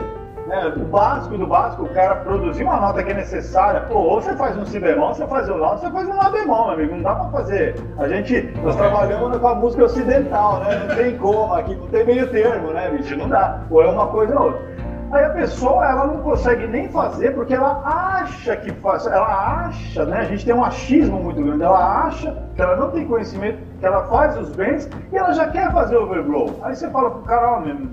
[0.46, 3.82] né, o básico do básico, o cara produzir uma nota que é necessária.
[3.82, 6.30] Pô, ou você faz um si bemol, você faz um lá, você faz um lá
[6.30, 6.96] bemol, meu amigo.
[6.96, 7.76] Não dá pra fazer.
[7.98, 10.86] A gente, nós trabalhamos com a música ocidental, né?
[10.88, 13.16] Não tem como, aqui não tem meio termo, né, bicho?
[13.16, 13.62] Não dá.
[13.70, 14.78] Ou é uma coisa ou outra.
[15.12, 20.06] Aí a pessoa ela não consegue nem fazer porque ela acha que faz, ela acha,
[20.06, 20.20] né?
[20.20, 21.64] A gente tem um achismo muito grande.
[21.64, 25.48] Ela acha que ela não tem conhecimento, que ela faz os bens e ela já
[25.48, 26.60] quer fazer overblow.
[26.62, 27.88] Aí você fala pro cara, ó, oh,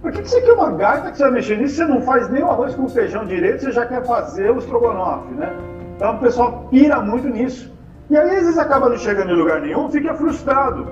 [0.00, 1.76] Por que, que você quer uma gaita que você vai mexer nisso?
[1.76, 5.34] Você não faz nem o arroz com feijão direito, você já quer fazer o estrogonofe,
[5.34, 5.54] né?
[5.96, 7.70] Então o pessoal pira muito nisso.
[8.08, 10.88] E aí, às vezes, acaba não chegando em lugar nenhum, fica frustrado.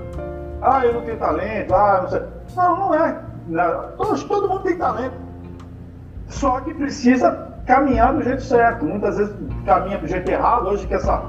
[0.61, 2.23] Ah, eu não tenho talento, ah, não sei.
[2.55, 3.17] Não, não é.
[4.29, 5.28] Todo mundo tem talento.
[6.29, 8.85] Só que precisa caminhar do jeito certo.
[8.85, 10.69] Muitas vezes caminha do jeito errado.
[10.69, 11.23] Hoje, que essa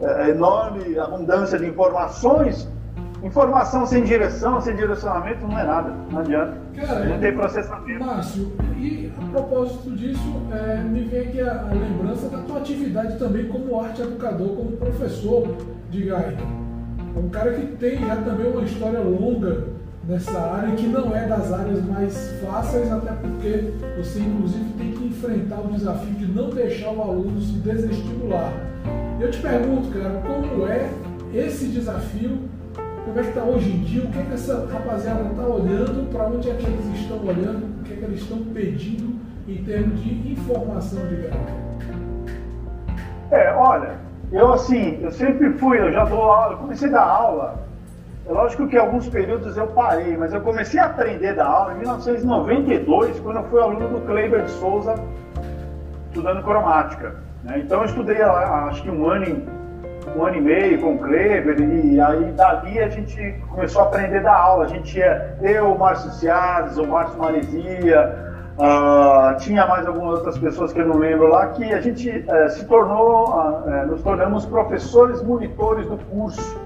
[0.00, 2.68] é, enorme abundância de informações,
[3.22, 5.92] informação sem direção, sem direcionamento, não é nada.
[6.10, 6.54] Não adianta.
[6.76, 8.04] Cara, não tem processamento.
[8.04, 13.18] Márcio, e a propósito disso, é, me vem aqui a, a, lembrança da tua atividade
[13.18, 15.56] também como arte educador, como professor
[15.90, 16.42] de gaita.
[17.16, 19.77] Um cara que tem já também uma história longa
[20.08, 25.04] nessa área que não é das áreas mais fáceis, até porque você inclusive tem que
[25.04, 28.50] enfrentar o desafio de não deixar o aluno se desestimular.
[29.20, 30.88] Eu te pergunto, cara, como é
[31.34, 32.38] esse desafio?
[33.04, 34.04] Como é que está hoje em dia?
[34.04, 36.10] O que, é que essa rapaziada está olhando?
[36.10, 37.80] Para onde é que eles estão olhando?
[37.80, 41.28] O que é que eles estão pedindo em termos de informação de?
[43.30, 43.98] É, olha,
[44.32, 47.67] eu assim, eu sempre fui, eu já dou aula, comecei a dar aula
[48.28, 51.78] é lógico que alguns períodos eu parei, mas eu comecei a aprender da aula em
[51.78, 54.96] 1992, quando eu fui aluno do Kleber de Souza,
[56.08, 57.16] estudando cromática.
[57.42, 57.62] Né?
[57.64, 59.42] Então eu estudei acho que um ano,
[60.14, 64.20] um ano e meio com o Kleber, e aí dali a gente começou a aprender
[64.20, 64.66] da aula.
[64.66, 70.36] A gente ia, eu, o Márcio Ciades, o Márcio Maresia, Uh, tinha mais algumas outras
[70.36, 74.44] pessoas que eu não lembro lá, que a gente uh, se tornou, uh, nos tornamos
[74.46, 76.58] professores monitores do curso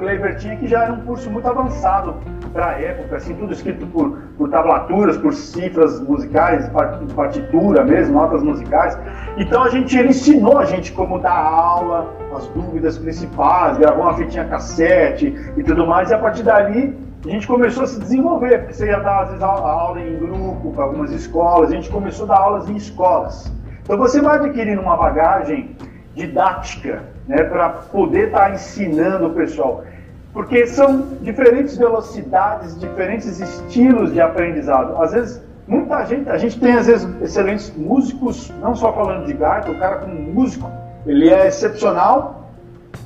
[0.00, 2.14] Kleber tinha, que já era um curso muito avançado
[2.52, 6.68] para a época, assim, tudo escrito por, por tablaturas, por cifras musicais,
[7.14, 8.98] partitura mesmo, notas musicais.
[9.36, 14.14] Então a gente, ele ensinou a gente como dar aula, as dúvidas principais, gravou uma
[14.14, 18.60] fitinha cassete e tudo mais, e a partir dali a gente começou a se desenvolver,
[18.60, 22.24] porque você ia dar às vezes aula em grupo para algumas escolas, a gente começou
[22.24, 23.52] a dar aulas em escolas.
[23.82, 25.76] Então você vai adquirindo uma bagagem
[26.20, 29.84] didática né, para poder estar tá ensinando o pessoal.
[30.32, 35.02] Porque são diferentes velocidades, diferentes estilos de aprendizado.
[35.02, 39.32] Às vezes, muita gente, a gente tem às vezes excelentes músicos, não só falando de
[39.32, 40.70] gaita, o cara como músico,
[41.06, 42.50] ele é excepcional,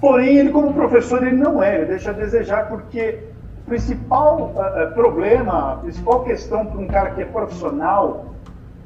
[0.00, 3.20] porém ele como professor ele não é, ele deixa a desejar porque
[3.62, 8.34] o principal uh, problema, a principal questão para um cara que é profissional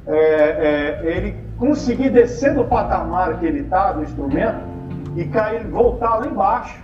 [0.07, 4.59] é, é ele conseguir descer do patamar que ele está do instrumento
[5.15, 6.79] e cair, voltar lá embaixo,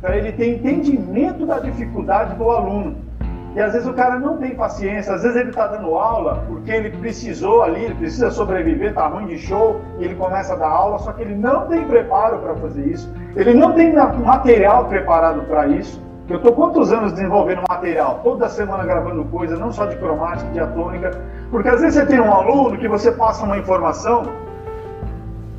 [0.00, 3.08] para ele ter entendimento da dificuldade do aluno.
[3.56, 6.70] E às vezes o cara não tem paciência, às vezes ele está dando aula porque
[6.70, 10.68] ele precisou ali, ele precisa sobreviver, está ruim de show, e ele começa a dar
[10.68, 15.42] aula, só que ele não tem preparo para fazer isso, ele não tem material preparado
[15.46, 16.00] para isso.
[16.28, 18.20] Eu estou quantos anos desenvolvendo material?
[18.22, 21.10] Toda semana gravando coisa, não só de cromática, de atônica,
[21.50, 24.24] porque às vezes você tem um aluno que você passa uma informação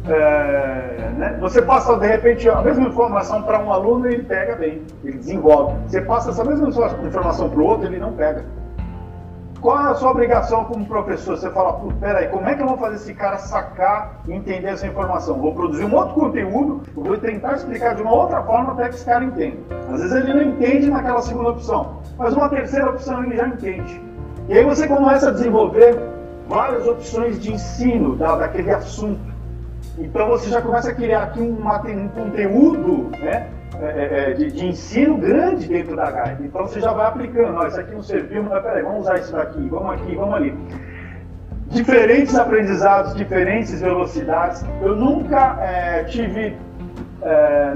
[0.07, 1.37] é, né?
[1.39, 5.17] Você passa, de repente, a mesma informação para um aluno e ele pega bem, ele
[5.17, 5.75] desenvolve.
[5.87, 8.43] Você passa essa mesma informação para o outro, ele não pega.
[9.61, 11.37] Qual é a sua obrigação como professor?
[11.37, 14.87] Você fala, peraí, como é que eu vou fazer esse cara sacar e entender essa
[14.87, 15.37] informação?
[15.37, 19.03] Vou produzir um outro conteúdo, vou tentar explicar de uma outra forma até que esse
[19.03, 19.57] cara entenda.
[19.91, 24.01] Às vezes ele não entende naquela segunda opção, mas uma terceira opção ele já entende.
[24.47, 25.99] E aí você começa a desenvolver
[26.47, 29.29] várias opções de ensino da, daquele assunto.
[29.97, 34.51] Então você já começa a criar aqui um, um conteúdo né, é, é, é, de,
[34.51, 36.43] de, ensino grande dentro da gaita.
[36.43, 39.31] Então você já vai aplicando, ó, isso aqui não serviu, mas peraí, vamos usar isso
[39.31, 40.57] daqui, vamos aqui, vamos ali.
[41.67, 44.65] Diferentes aprendizados, diferentes velocidades.
[44.81, 46.57] Eu nunca é, tive,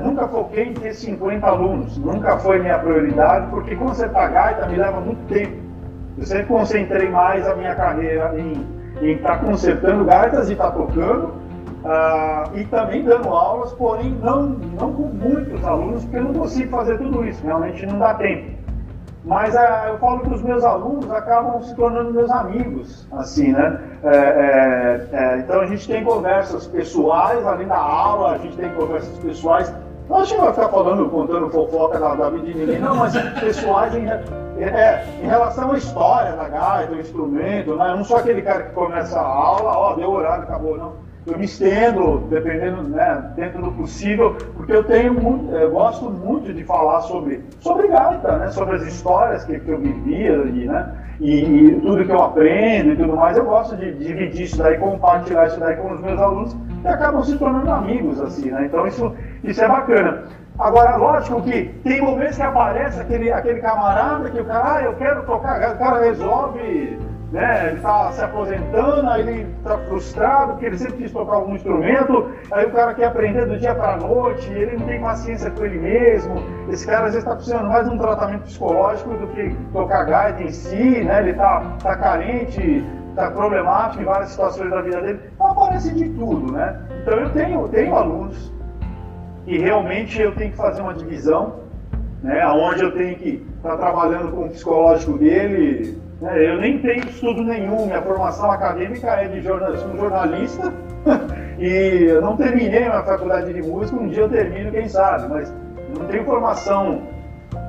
[0.04, 4.68] nunca foquei em ter 50 alunos, nunca foi minha prioridade, porque quando você está gaita
[4.68, 5.62] me leva muito tempo.
[6.18, 8.66] Eu sempre concentrei mais a minha carreira em
[9.02, 11.43] estar tá consertando gaitas e estar tá tocando
[11.86, 16.72] ah, e também dando aulas, porém não, não com muitos alunos, porque eu não consigo
[16.72, 18.54] fazer tudo isso, realmente não dá tempo.
[19.26, 23.80] Mas ah, eu falo que os meus alunos acabam se tornando meus amigos, assim, né?
[24.04, 28.70] É, é, é, então a gente tem conversas pessoais além da aula, a gente tem
[28.74, 29.74] conversas pessoais.
[30.10, 33.14] Não, a gente vai ficar falando, contando fofoca da, da vida de ninguém, não, mas
[33.40, 37.92] pessoais em, é, em relação à história da gaita, do instrumento, né?
[37.92, 41.38] Eu não sou aquele cara que começa a aula, ó, deu horário, acabou, não eu
[41.38, 46.64] me estendo, dependendo, né, dentro do possível, porque eu tenho muito, eu gosto muito de
[46.66, 51.40] falar sobre, sobre gaita, né, sobre as histórias que, que eu vivia e, né, e,
[51.40, 54.78] e, tudo que eu aprendo e tudo mais, eu gosto de, de dividir isso daí,
[54.78, 58.86] compartilhar isso daí com os meus alunos que acabam se tornando amigos, assim, né, então
[58.86, 59.14] isso,
[59.44, 60.24] isso é bacana.
[60.60, 64.94] Agora, lógico que tem momentos que aparece aquele, aquele camarada que o cara, ah, eu
[64.96, 67.00] quero tocar, o cara resolve
[67.34, 67.70] né?
[67.70, 72.30] Ele está se aposentando, aí ele está frustrado porque ele sempre quis tocar algum instrumento,
[72.52, 75.66] aí o cara quer aprender do dia para a noite, ele não tem paciência com
[75.66, 76.36] ele mesmo.
[76.70, 80.44] Esse cara às vezes está precisando mais de um tratamento psicológico do que tocar gaita
[80.44, 81.22] em si, né?
[81.22, 85.20] Ele está tá carente, está problemático em várias situações da vida dele.
[85.34, 86.80] Então aparece de tudo, né?
[87.02, 88.54] Então eu tenho, tenho alunos
[89.48, 91.62] e realmente eu tenho que fazer uma divisão,
[92.22, 92.46] né?
[92.46, 97.06] Onde eu tenho que estar tá trabalhando com o psicológico dele é, eu nem tenho
[97.08, 100.74] estudo nenhum, minha formação acadêmica é de jornalismo, jornalista
[101.60, 105.54] e eu não terminei a faculdade de música, um dia eu termino, quem sabe, mas
[105.98, 107.02] não tenho formação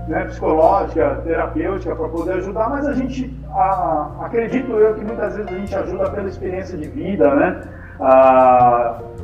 [0.09, 5.51] né, psicológica, terapêutica para poder ajudar, mas a gente, a, acredito eu que muitas vezes
[5.51, 7.63] a gente ajuda pela experiência de vida, né?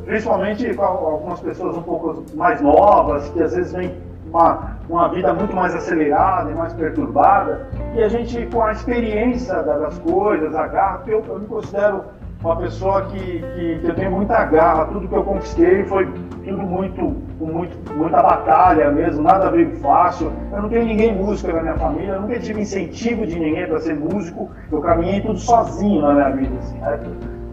[0.05, 3.93] Principalmente com algumas pessoas um pouco mais novas, que às vezes vêm
[4.31, 9.61] uma, uma vida muito mais acelerada e mais perturbada, e a gente, com a experiência
[9.61, 12.05] das coisas, a garra, eu, eu me considero
[12.41, 16.07] uma pessoa que, que, que, eu tenho muita garra, tudo que eu conquistei foi
[16.43, 20.31] tudo muito, com muito, muita batalha mesmo, nada veio fácil.
[20.51, 23.79] Eu não tenho ninguém músico na minha família, eu nunca tive incentivo de ninguém para
[23.79, 26.99] ser músico, eu caminhei tudo sozinho na minha vida, assim, né?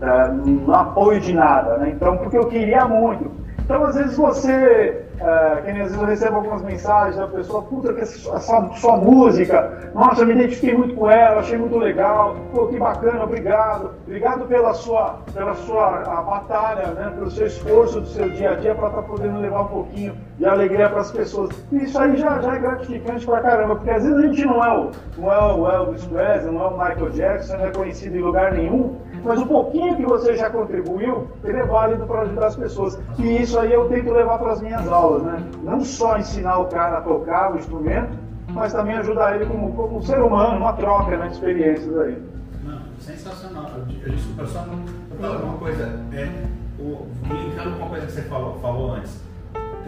[0.00, 1.90] é, não apoio de nada, né?
[1.90, 3.30] Então, porque eu queria muito.
[3.60, 7.92] Então, às vezes você é, que às vezes eu recebo algumas mensagens da pessoa, puta,
[7.92, 12.78] que essa sua música, nossa, me identifiquei muito com ela, achei muito legal, pô, que
[12.78, 15.90] bacana, obrigado, obrigado pela sua, pela sua
[16.22, 19.62] batalha, né, pelo seu esforço do seu dia a dia para estar tá podendo levar
[19.62, 21.50] um pouquinho de alegria para as pessoas.
[21.72, 24.64] E isso aí já, já é gratificante pra caramba, porque às vezes a gente não
[24.64, 28.16] é o, não é o Elvis Presley, não é o Michael Jackson, não é conhecido
[28.16, 32.46] em lugar nenhum, mas o pouquinho que você já contribuiu, ele é válido para ajudar
[32.46, 32.98] as pessoas.
[33.18, 35.42] E isso aí eu tento levar para as minhas aulas, né?
[35.62, 38.10] Não só ensinar o cara a tocar o instrumento,
[38.48, 42.22] mas também ajudar ele como, como um ser humano, uma troca né, de experiências aí.
[42.64, 43.70] Não, sensacional.
[44.02, 44.66] Eu, desculpa, só
[45.20, 45.84] falar uma coisa.
[46.12, 46.28] É,
[46.78, 49.28] o, linkando com uma coisa que você falou, falou antes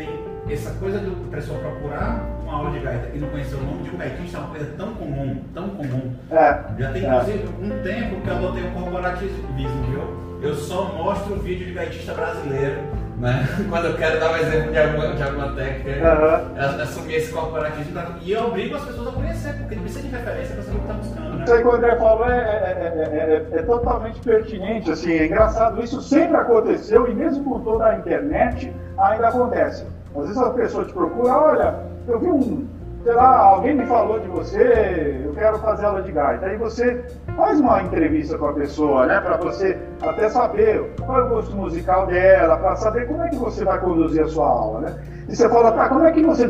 [0.01, 0.09] tem
[0.49, 3.91] essa coisa do pessoal procurar uma aula de gaita e não conhecer o nome de
[3.91, 6.13] um gaitista é uma coisa tão comum, tão comum.
[6.31, 7.65] É, Já tem, inclusive, é.
[7.65, 10.41] um tempo que eu adotei um corporativismo, viu?
[10.43, 12.81] Eu só mostro o vídeo de gaitista brasileiro,
[13.21, 13.47] né?
[13.69, 16.83] Quando eu quero dar um exemplo de alguma, de alguma técnica, uhum.
[16.83, 18.01] assumir esse corporativismo.
[18.23, 20.87] E eu obrigo as pessoas a conhecer, porque precisa de referência para saber o que
[20.87, 21.45] está buscando, né?
[21.45, 25.83] Isso aí que o André falou é, é, é, é, totalmente pertinente, assim, é engraçado.
[25.83, 29.87] Isso sempre aconteceu e mesmo com toda a internet, ainda acontece.
[30.17, 31.75] Às vezes a pessoa te procura, olha,
[32.09, 32.67] eu vi um,
[33.03, 36.47] sei lá, alguém me falou de você, eu quero fazer aula de gaita.
[36.47, 37.05] Aí você
[37.37, 41.57] faz uma entrevista com a pessoa, né, para você até saber qual é o gosto
[41.57, 45.03] musical dela, para saber como é que você vai conduzir a sua aula, né?
[45.29, 46.49] E você fala, tá, como é que você,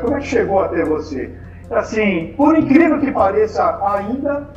[0.00, 1.30] como é que chegou até você?
[1.70, 4.48] Assim, por incrível que pareça, ainda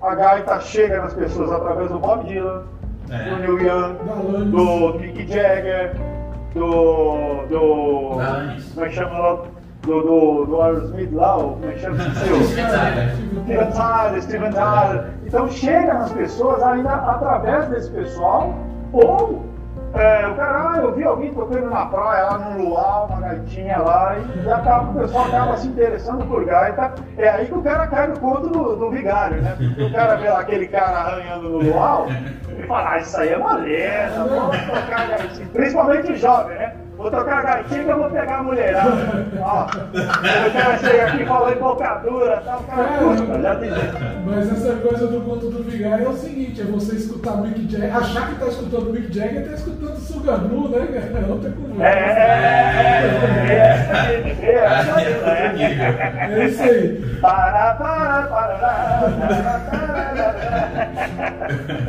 [0.00, 2.64] a gaita chega nas pessoas através do Bob Dylan,
[3.10, 3.30] é.
[3.30, 5.94] do Neil Young, do Mick Jagger,
[6.54, 7.46] do.
[7.48, 8.18] do
[8.74, 9.51] como é que chama
[9.82, 11.96] Do, do, do Aerosmith lá, como é que chama?
[13.42, 15.04] Steven Tyler, Steven Tyler.
[15.26, 18.54] Então chega nas pessoas ainda através desse pessoal,
[18.92, 19.44] ou
[19.94, 23.76] é, o cara, ah, eu vi alguém tocando na praia, lá no luau, uma gaitinha
[23.76, 26.94] lá, e acaba, o pessoal acaba se interessando por gaita.
[27.18, 29.54] É aí que o cara cai no conto do, do vigário, né?
[29.58, 32.06] Porque o cara vê lá aquele cara arranhando no luau
[32.58, 35.48] e fala, ah, isso aí é uma lenda, vamos tocar gaitinha.
[35.52, 36.72] Principalmente o jovem, né?
[37.02, 39.26] Vou tocar gaitinha que eu vou pegar a mulherada.
[39.40, 43.70] Ó, o cara chega aqui falando embocadura, tá, o cara curta, já tem
[44.24, 47.68] Mas essa coisa do conto do vigário é o seguinte, é você escutar o Mick
[47.68, 51.26] Jagger, achar que tá escutando o Mick Jagger e tá escutando o Suganu, né, cara?
[51.26, 51.84] É outra conversa.
[51.84, 51.98] É,
[53.48, 53.62] é,
[54.12, 54.52] é,
[56.30, 57.18] é, é, isso aí.
[57.20, 58.62] Para, para, para,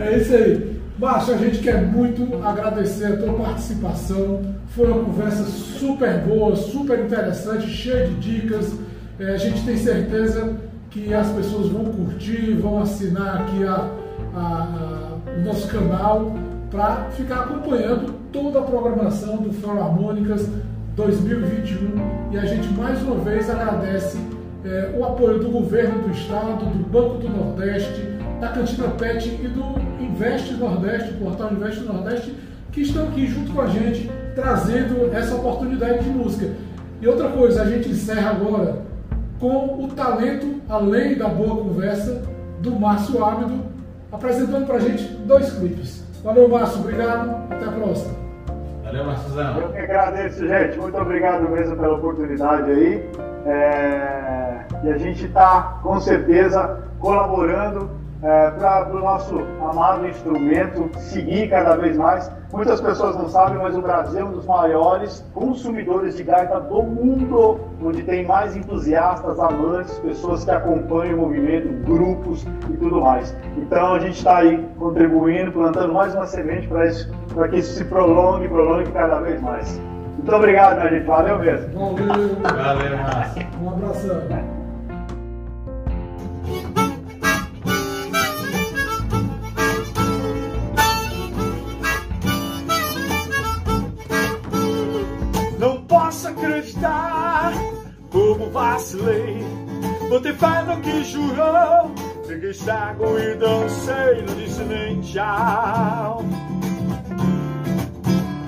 [0.01, 0.82] É isso aí.
[1.03, 4.39] Márcio, a gente quer muito agradecer a tua participação.
[4.69, 8.73] Foi uma conversa super boa, super interessante, cheia de dicas.
[9.19, 10.55] É, a gente tem certeza
[10.89, 13.89] que as pessoas vão curtir, vão assinar aqui a,
[14.33, 16.37] a, a, o nosso canal
[16.71, 20.47] para ficar acompanhando toda a programação do Fórum Harmônicas
[20.95, 22.31] 2021.
[22.31, 24.17] E a gente mais uma vez agradece
[24.63, 28.12] é, o apoio do governo do estado, do Banco do Nordeste,
[28.43, 32.37] da Cantina Pet e do Investe Nordeste, o portal Investe Nordeste,
[32.73, 36.51] que estão aqui junto com a gente, trazendo essa oportunidade de música.
[37.01, 38.81] E outra coisa, a gente encerra agora
[39.39, 42.21] com o talento, além da boa conversa,
[42.59, 43.63] do Márcio Ábido,
[44.11, 46.03] apresentando para a gente dois clipes.
[46.21, 48.13] Valeu, Márcio, obrigado, até a próxima.
[48.83, 49.57] Valeu, Márciozão.
[49.57, 50.77] Eu que agradeço, gente.
[50.77, 53.09] Muito obrigado mesmo pela oportunidade aí.
[53.45, 54.65] É...
[54.83, 61.75] E a gente está, com certeza, colaborando é, para o nosso amado instrumento seguir cada
[61.75, 62.31] vez mais.
[62.53, 66.83] Muitas pessoas não sabem, mas o Brasil é um dos maiores consumidores de gaita do
[66.83, 73.35] mundo, onde tem mais entusiastas, amantes, pessoas que acompanham o movimento, grupos e tudo mais.
[73.57, 78.47] Então a gente está aí contribuindo, plantando mais uma semente para que isso se prolongue,
[78.47, 79.81] prolongue cada vez mais.
[80.15, 81.05] Muito obrigado, minha gente.
[81.05, 81.73] Valeu mesmo.
[81.73, 82.37] Valeu.
[82.41, 83.47] Valeu, Márcio.
[83.61, 84.53] Um abração.
[98.13, 99.43] Como vacilei.
[100.09, 101.91] Botei fé no que jurou,
[102.27, 106.23] peguei cego e dancei, não disse nem tchau.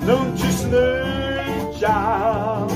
[0.06, 2.66] Não disse nem tchau.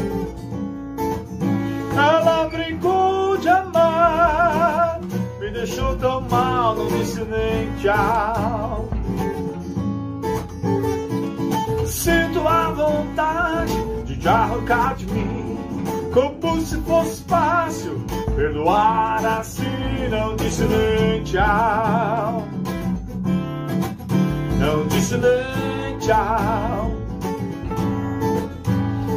[1.96, 5.00] Ela brincou de amar,
[5.38, 8.88] me deixou tão mal, não disse nem tchau.
[11.86, 13.89] Sinto a vontade
[14.20, 15.58] de arrancar de mim
[16.12, 18.04] como se fosse fácil
[18.36, 19.64] perdoar assim.
[20.10, 22.46] Não disse nem tchau.
[24.58, 26.90] Não disse nem tchau.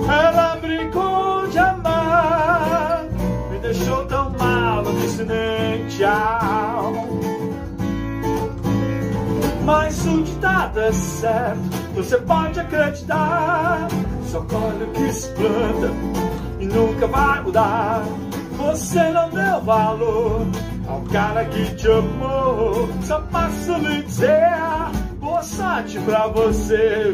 [0.07, 3.03] Ela brincou de amar,
[3.51, 4.83] me deixou tão mal.
[4.83, 6.93] Não disse nem tchau.
[9.65, 13.87] Mas o ditado é certo, você pode acreditar.
[14.33, 15.91] Só colhe o que se planta
[16.59, 18.01] e nunca vai mudar.
[18.57, 20.47] Você não deu valor
[20.87, 22.89] ao cara que te amou.
[23.03, 24.49] Só posso lhe dizer
[25.19, 27.13] boa sorte pra você.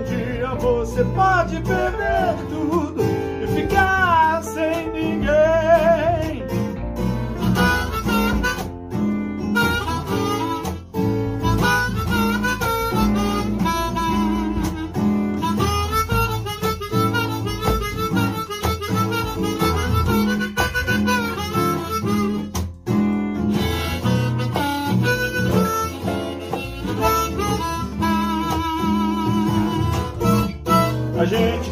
[0.55, 3.01] você pode perder tudo
[3.41, 5.90] e ficar sem ninguém.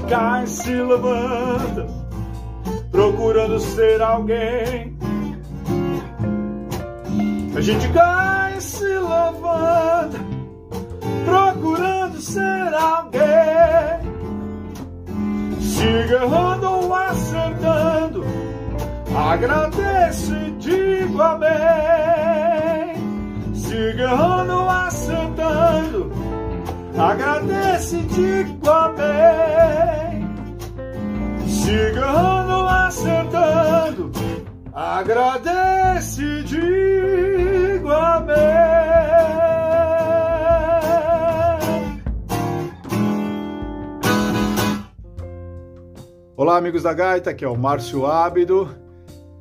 [0.10, 1.86] Cai, se levanta,
[2.92, 4.98] procurando ser alguém.
[7.56, 10.20] A gente cai, se levanta,
[11.26, 13.20] procurando ser alguém.
[15.60, 18.26] Siga errando ou acertando,
[19.16, 21.50] agradece e digo amém.
[23.54, 26.12] Siga errando ou acertando,
[27.00, 30.30] agradece e digo amém
[31.48, 34.12] chegando, acertando,
[34.74, 38.36] agradece, digo amém.
[46.36, 48.70] Olá, amigos da Gaita, aqui é o Márcio Ábido.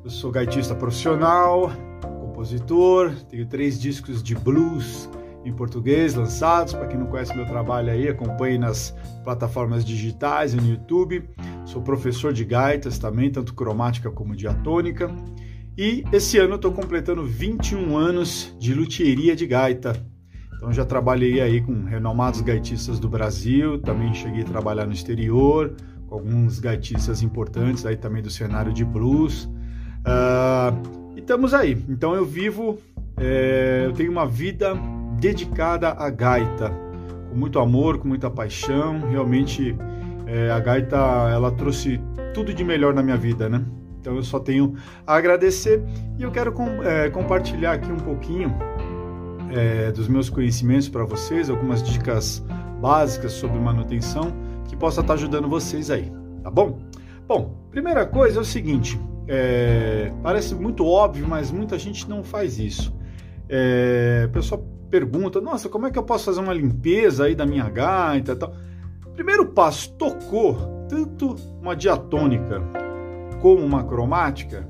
[0.03, 5.09] Eu sou gaitista profissional, compositor, tenho três discos de blues
[5.45, 6.73] em português lançados.
[6.73, 11.29] Para quem não conhece meu trabalho aí, acompanhe nas plataformas digitais e no YouTube.
[11.65, 15.09] Sou professor de gaitas também, tanto cromática como diatônica.
[15.77, 19.95] E esse ano eu estou completando 21 anos de luthieria de gaita.
[20.55, 25.73] Então já trabalhei aí com renomados gaitistas do Brasil, também cheguei a trabalhar no exterior,
[26.05, 29.45] com alguns gaitistas importantes aí também do cenário de blues.
[30.03, 31.81] Uh, e estamos aí.
[31.87, 32.77] Então eu vivo,
[33.15, 34.75] é, eu tenho uma vida
[35.19, 36.71] dedicada à gaita,
[37.29, 38.99] com muito amor, com muita paixão.
[39.09, 39.75] Realmente
[40.25, 40.97] é, a gaita
[41.31, 41.99] ela trouxe
[42.33, 43.63] tudo de melhor na minha vida, né?
[43.99, 45.83] Então eu só tenho a agradecer
[46.17, 48.55] e eu quero com, é, compartilhar aqui um pouquinho
[49.51, 52.43] é, dos meus conhecimentos para vocês, algumas dicas
[52.81, 54.31] básicas sobre manutenção
[54.69, 56.11] que possa estar tá ajudando vocês aí,
[56.41, 56.79] tá bom?
[57.27, 62.57] Bom, primeira coisa é o seguinte, é, parece muito óbvio, mas muita gente não faz
[62.57, 62.93] isso.
[63.49, 67.45] É, o pessoal pergunta, nossa, como é que eu posso fazer uma limpeza aí da
[67.45, 68.53] minha gaita e tal?
[69.13, 72.61] Primeiro passo, tocou tanto uma diatônica
[73.41, 74.67] como uma cromática,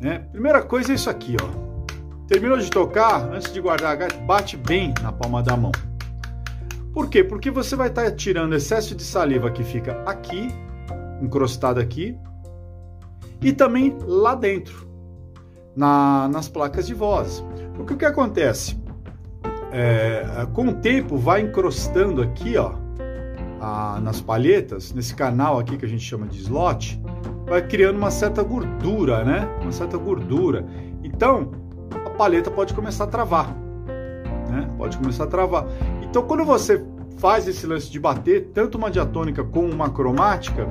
[0.00, 0.20] né?
[0.32, 1.70] Primeira coisa é isso aqui, ó.
[2.26, 5.72] Terminou de tocar, antes de guardar a gaita, bate bem na palma da mão.
[6.92, 7.22] Por quê?
[7.22, 10.48] Porque você vai estar tá tirando excesso de saliva que fica aqui,
[11.20, 12.16] encrostado aqui,
[13.40, 14.88] e também lá dentro,
[15.74, 17.44] na, nas placas de voz.
[17.78, 18.76] O que acontece?
[19.72, 22.72] É, com o tempo vai encrostando aqui, ó,
[23.60, 27.00] a, nas palhetas, nesse canal aqui que a gente chama de slot,
[27.46, 29.48] vai criando uma certa gordura, né?
[29.60, 30.66] Uma certa gordura.
[31.04, 31.50] Então,
[32.06, 33.54] a palheta pode começar a travar,
[34.48, 34.68] né?
[34.78, 35.66] Pode começar a travar.
[36.02, 36.84] Então, quando você
[37.18, 40.66] faz esse lance de bater tanto uma diatônica como uma cromática,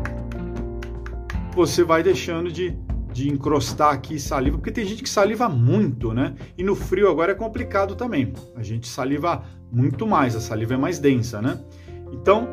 [1.54, 2.76] você vai deixando de,
[3.20, 6.36] de encrostar aqui saliva, porque tem gente que saliva muito, né?
[6.58, 8.34] E no frio agora é complicado também.
[8.56, 11.60] A gente saliva muito mais, a saliva é mais densa, né?
[12.14, 12.48] Então,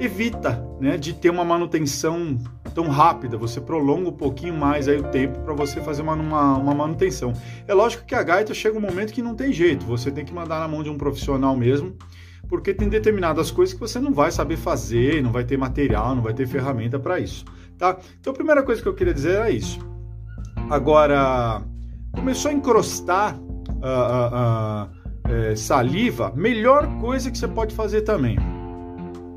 [0.00, 2.36] evita né, de ter uma manutenção
[2.74, 6.56] tão rápida, você prolonga um pouquinho mais aí o tempo para você fazer uma, uma,
[6.56, 7.32] uma, manutenção.
[7.68, 10.32] É lógico que a gaita chega um momento que não tem jeito, você tem que
[10.32, 11.94] mandar na mão de um profissional mesmo,
[12.48, 16.22] porque tem determinadas coisas que você não vai saber fazer, não vai ter material, não
[16.22, 17.44] vai ter ferramenta para isso,
[17.80, 17.96] tá?
[18.20, 19.80] Então a primeira coisa que eu queria dizer é isso.
[20.70, 21.62] Agora,
[22.12, 28.38] começou a encrostar uh, uh, uh, saliva, melhor coisa que você pode fazer também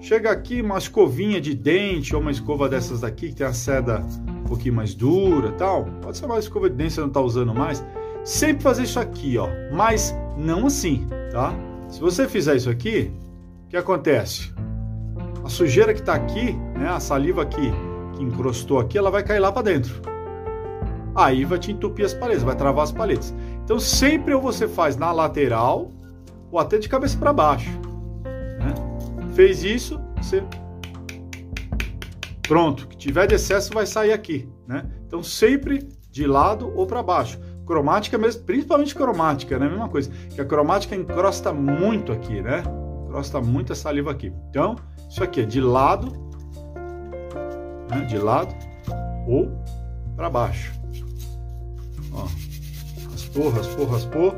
[0.04, 4.06] Chega aqui uma escovinha de dente ou uma escova dessas daqui que tem a seda
[4.28, 5.86] um pouquinho mais dura tal.
[6.02, 7.82] Pode ser uma escova de dente você não está usando mais.
[8.26, 9.48] Sempre fazer isso aqui, ó.
[9.72, 11.56] Mas não assim, tá?
[11.88, 13.14] Se você fizer isso aqui,
[13.66, 14.54] o que acontece?
[15.42, 17.72] A sujeira que está aqui, né, a saliva aqui
[18.16, 20.02] que encrostou aqui, ela vai cair lá para dentro.
[21.16, 23.34] Aí vai te entupir as paletas, vai travar as paletas.
[23.64, 25.92] Então sempre ou você faz na lateral
[26.52, 27.70] ou até de cabeça para baixo.
[29.34, 30.44] Fez isso, você
[32.48, 34.86] pronto, que tiver de excesso vai sair aqui, né?
[35.08, 37.40] Então sempre de lado ou para baixo.
[37.66, 39.68] Cromática mesmo, principalmente cromática, né?
[39.68, 42.62] Mesma coisa, que a cromática encrosta muito aqui, né?
[43.08, 44.34] Encosta muito a saliva aqui.
[44.50, 44.76] Então,
[45.10, 46.12] isso aqui é de lado,
[48.00, 48.06] né?
[48.06, 48.54] de lado
[49.28, 49.52] ou
[50.16, 50.74] para baixo.
[52.12, 52.28] Ó,
[53.12, 54.36] raspou, raspou, raspou,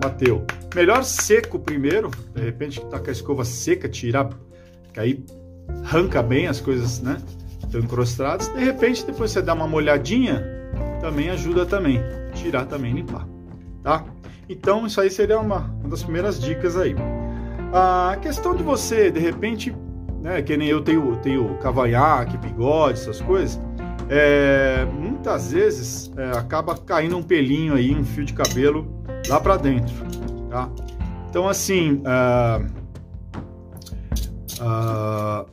[0.00, 0.44] bateu.
[0.74, 4.28] Melhor seco primeiro, de repente tá com a escova seca, tirar,
[4.92, 5.24] que aí
[5.84, 7.16] arranca bem as coisas, né?
[7.62, 8.48] Estão encrostadas.
[8.48, 10.44] De repente, depois você dá uma molhadinha,
[11.00, 12.00] também ajuda também.
[12.34, 13.26] Tirar também, limpar,
[13.82, 14.04] tá?
[14.48, 16.94] Então, isso aí seria uma, uma das primeiras dicas aí.
[17.72, 19.74] A questão de você, de repente,
[20.26, 23.60] né, que nem eu tenho, tenho cavanhaque, bigode, essas coisas,
[24.08, 29.56] é, muitas vezes é, acaba caindo um pelinho aí, um fio de cabelo lá para
[29.56, 29.94] dentro.
[30.50, 30.68] Tá?
[31.30, 32.66] Então, assim, uh,
[34.60, 35.46] uh,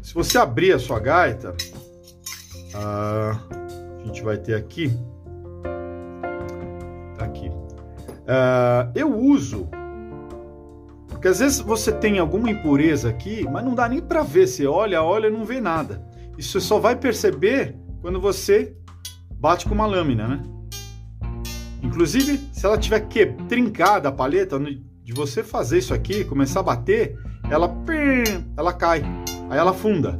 [0.00, 1.56] se você abrir a sua gaita,
[2.74, 4.92] uh, a gente vai ter aqui,
[7.18, 7.50] tá aqui.
[8.94, 9.68] eu uso,
[11.18, 14.46] porque às vezes você tem alguma impureza aqui, mas não dá nem para ver.
[14.46, 16.00] Você olha, olha, não vê nada.
[16.38, 18.76] Isso só vai perceber quando você
[19.32, 20.42] bate com uma lâmina, né?
[21.82, 26.62] Inclusive, se ela tiver que trincada a paleta, de você fazer isso aqui, começar a
[26.62, 27.18] bater,
[27.50, 27.68] ela
[28.56, 29.02] ela cai,
[29.50, 30.16] aí ela funda,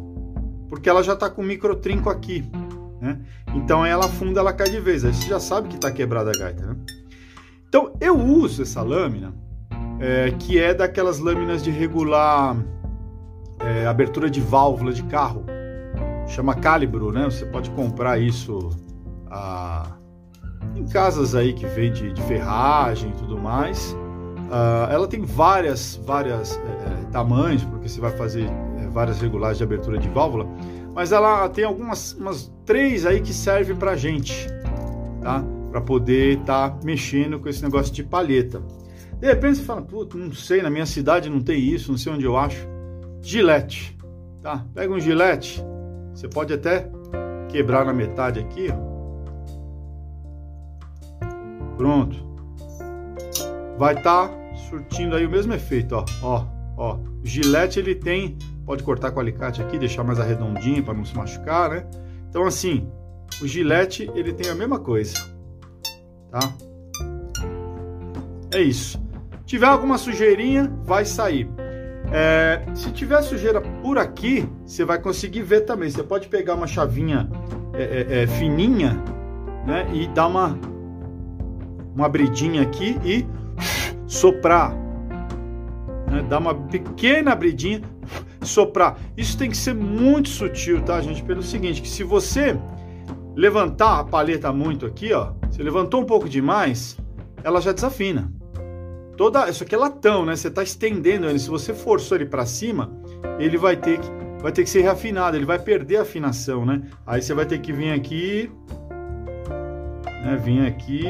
[0.69, 2.45] porque ela já está com micro trinco aqui,
[3.01, 3.21] né?
[3.55, 5.05] Então ela funda, ela cai de vez.
[5.05, 6.77] Aí você já sabe que está quebrada a gaita, né?
[7.69, 9.33] Então eu uso essa lâmina,
[10.01, 12.57] é, que é daquelas lâminas de regular
[13.61, 15.45] é, abertura de válvula de carro,
[16.27, 17.25] chama calibro, né?
[17.25, 18.71] Você pode comprar isso
[19.31, 19.97] a,
[20.77, 23.97] em casas aí que vende de ferragem e tudo mais.
[24.49, 28.45] Uh, ela tem várias, várias é, é, tamanhos, porque você vai fazer
[28.79, 30.49] é, várias regulagens de abertura de válvula,
[30.95, 34.49] mas ela tem algumas umas três aí que servem para gente,
[35.21, 35.45] tá?
[35.71, 38.63] Para poder estar tá mexendo com esse negócio de palheta.
[39.21, 42.13] De repente você fala, puta, não sei, na minha cidade não tem isso, não sei
[42.13, 42.69] onde eu acho.
[43.21, 43.99] Gilete,
[44.41, 44.65] tá?
[44.73, 45.63] Pega um gilete,
[46.15, 46.89] você pode até
[47.49, 48.89] quebrar na metade aqui, ó.
[51.77, 52.17] Pronto.
[53.77, 54.35] Vai estar tá
[54.69, 56.47] surtindo aí o mesmo efeito, ó, ó,
[56.77, 56.99] ó.
[57.25, 61.17] Gilete ele tem, pode cortar com o alicate aqui, deixar mais arredondinho para não se
[61.17, 61.87] machucar, né?
[62.29, 62.89] Então assim,
[63.43, 65.15] o gilete ele tem a mesma coisa,
[66.31, 66.39] tá?
[68.53, 69.08] É isso.
[69.49, 71.49] Tiver alguma sujeirinha, vai sair.
[72.13, 75.89] É, se tiver sujeira por aqui, você vai conseguir ver também.
[75.89, 77.31] Você pode pegar uma chavinha
[77.73, 79.03] é, é, é fininha,
[79.67, 79.89] né?
[79.95, 80.59] E dar uma
[81.95, 83.27] uma abridinha aqui e
[84.07, 84.71] soprar.
[86.11, 86.27] Né?
[86.29, 87.81] Dar uma pequena abridinha,
[88.43, 88.99] soprar.
[89.17, 91.23] Isso tem que ser muito sutil, tá, gente?
[91.23, 92.55] Pelo seguinte, que se você
[93.35, 96.99] levantar a paleta muito aqui, ó, você levantou um pouco demais,
[97.43, 98.31] ela já desafina.
[99.19, 100.37] Toda, isso aqui é latão, né?
[100.37, 101.41] Você está estendendo ele.
[101.41, 102.89] Se você forçou ele para cima,
[103.41, 104.09] ele vai ter que
[104.41, 106.83] vai ter que ser reafinado, ele vai perder a afinação, né?
[107.05, 108.49] Aí você vai ter que vir aqui,
[110.23, 110.37] né?
[110.37, 111.05] Vir aqui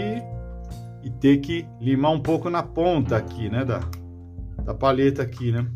[1.04, 3.80] e ter que limar um pouco na ponta aqui, né, da,
[4.64, 5.66] da paleta aqui, né?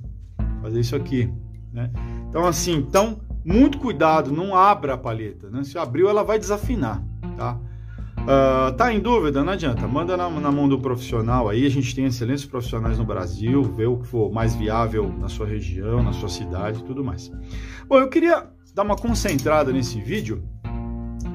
[0.63, 1.31] Fazer isso aqui,
[1.71, 1.91] né?
[2.31, 5.65] Então assim, então muito cuidado, não abra a paleta, né?
[5.65, 7.05] Se abriu, ela vai desafinar,
[7.37, 7.61] tá?
[8.23, 9.43] Uh, tá em dúvida?
[9.43, 11.67] Não adianta, manda na, na, mão do profissional aí.
[11.67, 15.47] A gente tem excelentes profissionais no Brasil, vê o que for mais viável na sua
[15.47, 17.33] região, na sua cidade e tudo mais.
[17.89, 20.45] Bom, eu queria dar uma concentrada nesse vídeo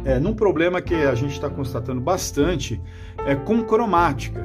[0.05, 2.81] é, num problema que a gente está constatando bastante
[3.25, 4.41] é com cromática.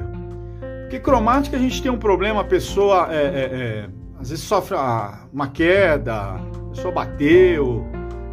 [0.81, 3.89] Porque cromática a gente tem um problema, a pessoa é, é, é
[4.19, 4.75] às vezes sofre
[5.31, 7.85] uma queda, a pessoa bateu,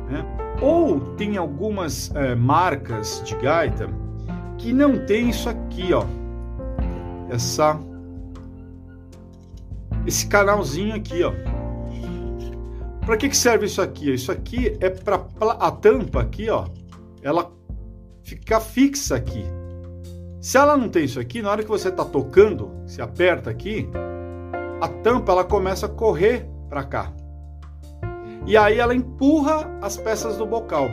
[0.08, 0.24] né?
[0.60, 3.99] ou tem algumas é, marcas de gaita
[4.60, 6.04] que não tem isso aqui, ó,
[7.28, 7.78] essa
[10.06, 11.32] esse canalzinho aqui, ó.
[13.04, 14.12] Para que, que serve isso aqui?
[14.14, 15.24] Isso aqui é para
[15.58, 16.66] a tampa aqui, ó
[17.22, 17.50] ela
[18.22, 19.44] fica fixa aqui.
[20.40, 23.88] Se ela não tem isso aqui, na hora que você está tocando, se aperta aqui,
[24.80, 27.12] a tampa ela começa a correr para cá.
[28.46, 30.88] E aí ela empurra as peças do bocal.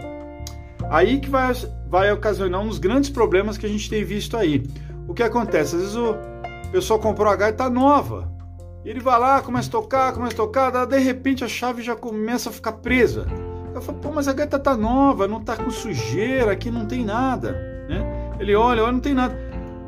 [0.90, 1.54] Aí que vai,
[1.90, 4.64] vai ocasionar dos grandes problemas que a gente tem visto aí.
[5.08, 5.76] O que acontece?
[5.76, 6.16] Às vezes o
[6.72, 8.32] pessoal comprou a gaita nova.
[8.84, 12.50] Ele vai lá, começa a tocar, começa a tocar, de repente a chave já começa
[12.50, 13.26] a ficar presa.
[13.74, 17.04] Eu falo, pô, mas a gaita tá nova, não tá com sujeira, aqui não tem
[17.04, 17.52] nada.
[17.90, 18.32] Né?
[18.40, 19.38] Ele olha, olha, não tem nada.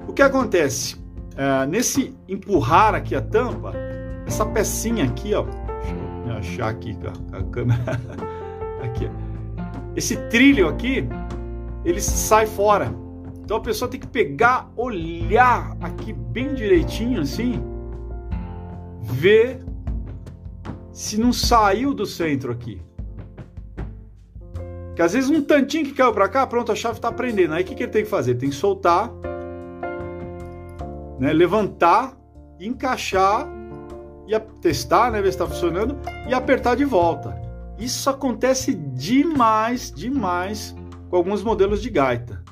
[0.07, 0.97] O que acontece?
[1.35, 3.73] É, nesse empurrar aqui a tampa,
[4.27, 5.95] essa pecinha aqui, ó, deixa
[6.25, 7.99] eu achar aqui com a, câmera,
[8.83, 9.09] aqui,
[9.95, 11.07] esse trilho aqui,
[11.91, 12.93] ele sai fora.
[13.43, 17.63] Então a pessoa tem que pegar, olhar aqui bem direitinho assim,
[19.01, 19.63] ver
[20.91, 22.81] se não saiu do centro aqui.
[24.95, 27.53] Que às vezes um tantinho que caiu para cá, pronto, a chave está prendendo.
[27.53, 28.35] Aí o que, que ele tem que fazer?
[28.35, 29.11] Tem que soltar,
[31.17, 32.15] né, levantar,
[32.59, 33.47] encaixar
[34.27, 37.35] e testar, né, ver se está funcionando e apertar de volta.
[37.79, 40.75] Isso acontece demais, demais
[41.09, 42.43] com alguns modelos de gaita,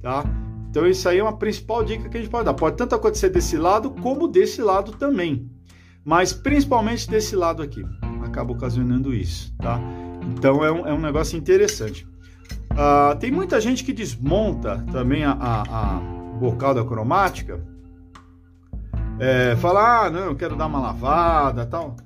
[0.00, 0.24] tá?
[0.70, 2.54] Então isso aí é uma principal dica que a gente pode dar.
[2.54, 5.50] Pode tanto acontecer desse lado como desse lado também,
[6.04, 7.84] mas principalmente desse lado aqui.
[8.24, 9.80] Acaba ocasionando isso, tá?
[10.32, 12.06] Então é um, é um negócio interessante.
[12.72, 16.00] Uh, tem muita gente que desmonta também a, a, a
[16.38, 17.60] bocal da cromática.
[19.18, 21.96] É, fala, ah, não, eu quero dar uma lavada tal.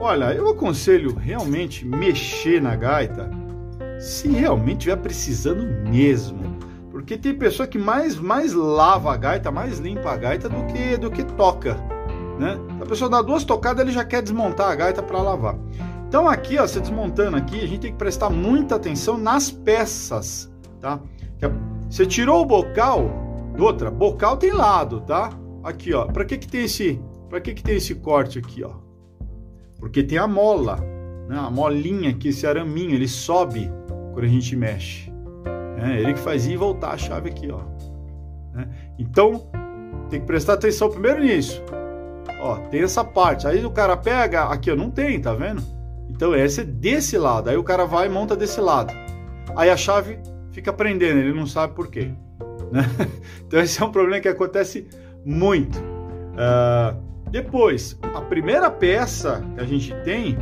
[0.00, 3.30] Olha, eu aconselho realmente mexer na gaita
[4.02, 6.56] se realmente estiver precisando mesmo.
[6.90, 10.96] Porque tem pessoa que mais, mais lava a gaita, mais limpa a gaita do que,
[10.96, 11.74] do que toca.
[12.38, 12.58] Né?
[12.80, 15.56] A pessoa dá duas tocadas, ele já quer desmontar a gaita para lavar.
[16.08, 20.52] Então aqui, ó, você desmontando aqui, a gente tem que prestar muita atenção nas peças,
[20.80, 21.00] tá?
[21.88, 23.08] Você tirou o bocal,
[23.58, 25.30] outra, bocal tem lado, tá?
[25.62, 27.00] Aqui, ó, para que que tem esse,
[27.30, 28.72] para que que tem esse corte aqui, ó?
[29.78, 30.78] Porque tem a mola,
[31.32, 31.38] né?
[31.38, 33.72] A molinha aqui, esse araminho, ele sobe
[34.12, 35.10] quando a gente mexe.
[35.78, 37.62] É ele que faz ir e voltar a chave aqui, ó.
[38.52, 38.68] Né?
[38.98, 39.48] Então,
[40.10, 41.62] tem que prestar atenção primeiro nisso.
[42.38, 43.46] Ó, tem essa parte.
[43.46, 45.62] Aí o cara pega, aqui, ó, não tem, tá vendo?
[46.10, 47.48] Então essa é desse lado.
[47.48, 48.92] Aí o cara vai e monta desse lado.
[49.56, 50.18] Aí a chave
[50.50, 52.10] fica prendendo, ele não sabe por quê.
[52.70, 52.82] Né?
[53.46, 54.86] Então esse é um problema que acontece
[55.24, 55.78] muito.
[55.78, 56.96] Uh,
[57.30, 60.36] depois, a primeira peça que a gente tem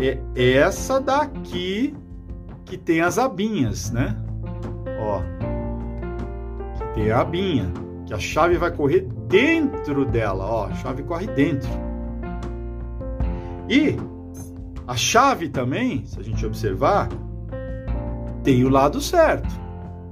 [0.00, 1.94] é essa daqui
[2.64, 4.16] que tem as abinhas, né?
[5.00, 5.20] Ó,
[6.76, 7.70] que tem a abinha,
[8.06, 11.68] que a chave vai correr dentro dela, ó, a chave corre dentro.
[13.68, 13.96] E
[14.86, 17.08] a chave também, se a gente observar,
[18.42, 19.48] tem o lado certo.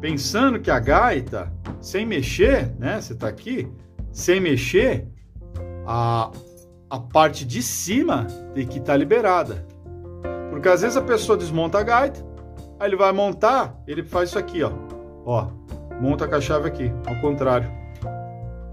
[0.00, 3.00] Pensando que a gaita, sem mexer, né?
[3.00, 3.68] Você tá aqui,
[4.12, 5.06] sem mexer,
[5.86, 6.30] a,
[6.88, 9.66] a parte de cima tem que estar tá liberada.
[10.60, 12.22] Porque às vezes a pessoa desmonta a gaita,
[12.78, 14.70] aí ele vai montar, ele faz isso aqui, ó.
[15.24, 15.46] Ó,
[15.98, 17.66] monta com a chave aqui, ao contrário.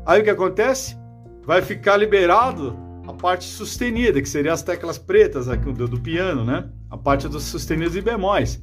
[0.06, 0.98] Aí o que acontece?
[1.46, 2.78] Vai ficar liberado
[3.08, 6.70] a parte sustenida, que seria as teclas pretas aqui do, do piano, né?
[6.90, 8.60] A parte dos sustenidos e bemóis.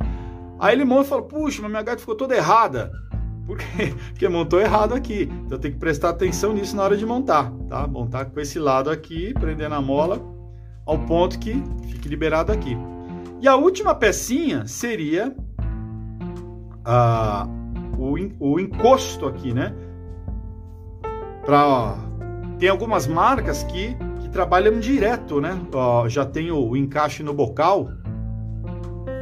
[0.60, 2.92] Aí ele monta e fala: Puxa, mas minha gaita ficou toda errada.
[3.48, 3.94] Por quê?
[4.10, 5.30] Porque montou errado aqui.
[5.46, 7.86] Então tem que prestar atenção nisso na hora de montar, tá?
[7.86, 10.20] Montar com esse lado aqui, prender na mola,
[10.84, 11.54] ao ponto que
[11.88, 12.76] fique liberado aqui.
[13.44, 15.36] E a última pecinha seria
[16.82, 17.46] a,
[17.98, 19.74] o, o encosto aqui, né?
[21.44, 21.94] Pra,
[22.58, 25.60] tem algumas marcas que, que trabalham direto, né?
[25.74, 27.90] Ó, já tem o, o encaixe no bocal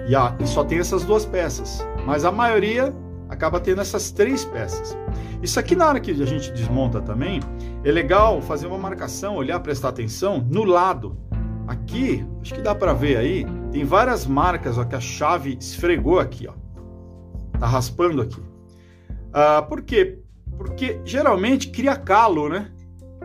[0.07, 1.85] e, e só tem essas duas peças.
[2.07, 2.95] Mas a maioria
[3.29, 4.97] acaba tendo essas três peças.
[5.43, 7.41] Isso aqui na hora que a gente desmonta também,
[7.83, 11.19] é legal fazer uma marcação, olhar, prestar atenção no lado.
[11.67, 16.21] Aqui, acho que dá para ver aí, tem várias marcas ó, que a chave esfregou
[16.21, 16.53] aqui, ó.
[17.59, 18.41] Tá raspando aqui.
[19.33, 20.19] Ah, por quê?
[20.59, 22.71] Porque geralmente cria calo, né?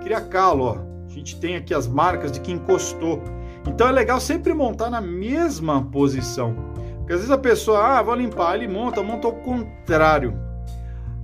[0.02, 0.78] Cria calo, ó.
[1.06, 3.22] A gente tem aqui as marcas de que encostou.
[3.68, 6.56] Então é legal sempre montar na mesma posição.
[6.99, 10.34] Porque às vezes a pessoa, ah, vou limpar, ele monta, monta ao contrário.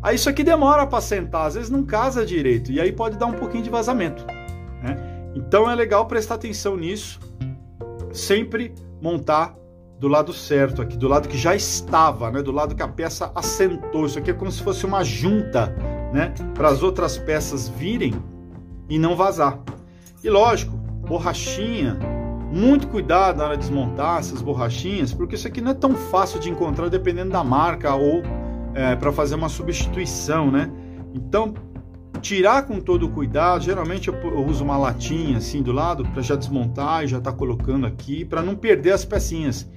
[0.02, 3.28] Aí isso aqui demora para sentar, às vezes não casa direito, e aí pode dar
[3.28, 4.26] um pouquinho de vazamento.
[4.82, 4.98] Né?
[5.34, 7.22] Então é legal prestar atenção nisso,
[8.12, 9.54] sempre montar
[10.00, 12.42] do lado certo aqui, do lado que já estava, né?
[12.42, 14.06] do lado que a peça assentou.
[14.06, 15.76] Isso aqui é como se fosse uma junta,
[16.14, 16.34] né?
[16.54, 18.14] Para as outras peças virem
[18.90, 19.60] e não vazar.
[20.24, 22.00] E lógico, borrachinha,
[22.50, 26.40] muito cuidado na hora de desmontar essas borrachinhas, porque isso aqui não é tão fácil
[26.40, 28.22] de encontrar dependendo da marca ou
[28.74, 30.72] é, para fazer uma substituição, né?
[31.14, 31.54] Então,
[32.22, 33.64] tirar com todo o cuidado.
[33.64, 37.86] Geralmente eu, uso uma latinha assim do lado para já desmontar e já tá colocando
[37.86, 39.70] aqui para não perder as pecinhas.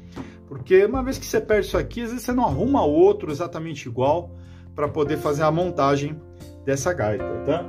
[0.49, 3.89] Porque uma vez que você perde isso aqui, às vezes você não arruma outro exatamente
[3.89, 4.31] igual
[4.75, 6.17] para poder fazer a montagem
[6.65, 7.65] dessa gaita, tá?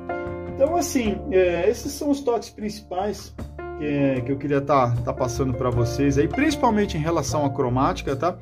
[0.54, 3.34] Então, assim, é, esses são os toques principais
[3.80, 7.50] que, que eu queria estar tá, tá passando para vocês aí, principalmente em relação à
[7.50, 8.38] cromática, tá?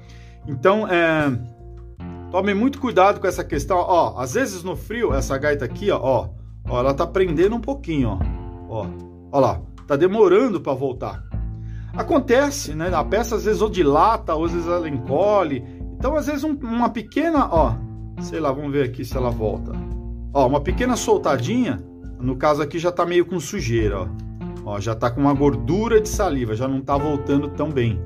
[0.48, 1.38] Então, é,
[2.32, 6.30] tome muito cuidado com essa questão, ó, às vezes no frio, essa gaita aqui, ó,
[6.68, 8.20] ó, ela tá prendendo um pouquinho,
[8.70, 8.88] ó, ó,
[9.32, 11.24] ó lá, tá demorando para voltar.
[11.96, 12.94] Acontece, né?
[12.94, 15.64] A peça às vezes ou dilata, ou às vezes ela encolhe.
[15.98, 17.74] Então, às vezes um, uma pequena, ó,
[18.20, 19.72] sei lá, vamos ver aqui se ela volta.
[20.34, 21.80] Ó, uma pequena soltadinha,
[22.20, 24.08] no caso aqui já tá meio com sujeira, ó.
[24.66, 28.02] Ó, já tá com uma gordura de saliva, já não tá voltando tão bem.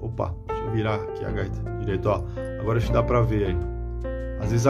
[0.00, 2.22] Opa, deixa eu virar aqui a gaita direito, ó.
[2.60, 3.56] Agora acho que dá pra ver aí.
[4.40, 4.66] Às vezes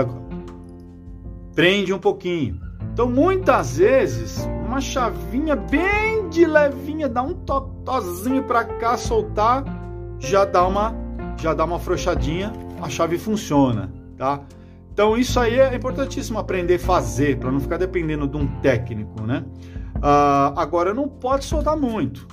[1.54, 2.60] prende um pouquinho.
[2.92, 9.64] Então, muitas vezes, uma chavinha bem de levinha, dá um totozinho para cá, soltar,
[10.18, 10.94] já dá uma
[11.36, 12.52] já dá uma afrouxadinha,
[12.82, 14.40] a chave funciona, tá?
[14.92, 19.22] Então isso aí é importantíssimo aprender a fazer para não ficar dependendo de um técnico,
[19.22, 19.44] né?
[19.96, 22.28] Uh, agora não pode soltar muito.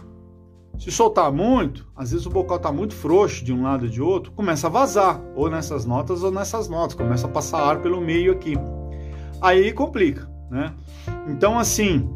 [0.78, 4.02] Se soltar muito, às vezes o bocal está muito frouxo de um lado e de
[4.02, 8.00] outro, começa a vazar, ou nessas notas ou nessas notas, começa a passar ar pelo
[8.00, 8.54] meio aqui.
[9.42, 10.74] Aí complica, né?
[11.28, 12.08] Então, assim,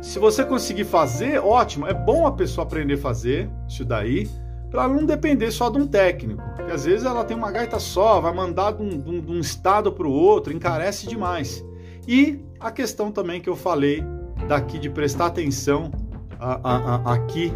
[0.00, 4.28] se você conseguir fazer, ótimo, é bom a pessoa aprender a fazer isso daí,
[4.70, 8.20] para não depender só de um técnico, porque às vezes ela tem uma gaita só,
[8.20, 11.64] vai mandar de um, de um, de um estado para o outro, encarece demais.
[12.06, 14.02] E a questão também que eu falei
[14.46, 15.90] daqui de prestar atenção
[16.38, 17.52] a, a, a, aqui,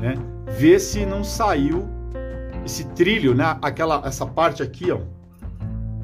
[0.00, 0.14] né?
[0.48, 1.88] Ver se não saiu
[2.64, 3.56] esse trilho, né?
[3.62, 4.98] Aquela, essa parte aqui, ó.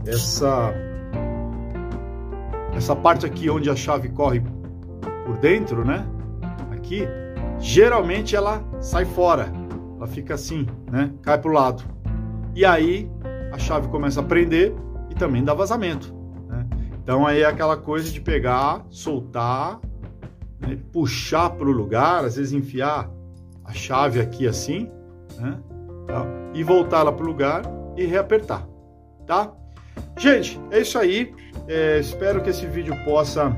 [0.06, 0.73] Essa,
[2.74, 4.43] essa parte aqui onde a chave corre
[5.24, 6.06] por dentro, né?
[6.70, 7.09] Aqui,
[7.59, 9.51] geralmente ela sai fora.
[9.97, 11.10] Ela fica assim, né?
[11.23, 11.82] Cai pro lado.
[12.55, 13.10] E aí
[13.52, 14.73] a chave começa a prender
[15.10, 16.14] e também dá vazamento.
[16.48, 16.66] Né?
[17.02, 19.81] Então aí é aquela coisa de pegar, soltar
[20.60, 23.10] né, puxar o lugar, às vezes enfiar
[23.66, 24.90] a chave aqui assim,
[25.38, 25.59] né,
[26.06, 27.62] tá, e voltar lá para o lugar
[27.97, 28.66] e reapertar.
[29.26, 29.52] tá?
[30.18, 31.34] Gente, é isso aí.
[31.66, 33.55] É, espero que esse vídeo possa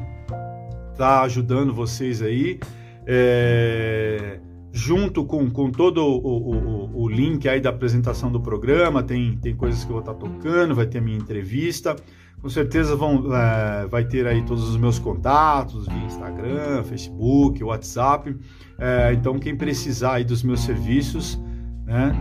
[0.93, 2.59] estar tá ajudando vocês aí.
[3.07, 4.39] É,
[4.73, 9.57] junto com, com todo o, o, o, link aí da apresentação do programa, tem, tem
[9.57, 11.97] coisas que eu vou estar tá tocando, vai ter a minha entrevista.
[12.41, 18.37] Com certeza vão, é, vai ter aí todos os meus contatos Instagram, Facebook, WhatsApp.
[18.79, 21.39] É, então, quem precisar aí dos meus serviços,
[21.85, 22.15] né?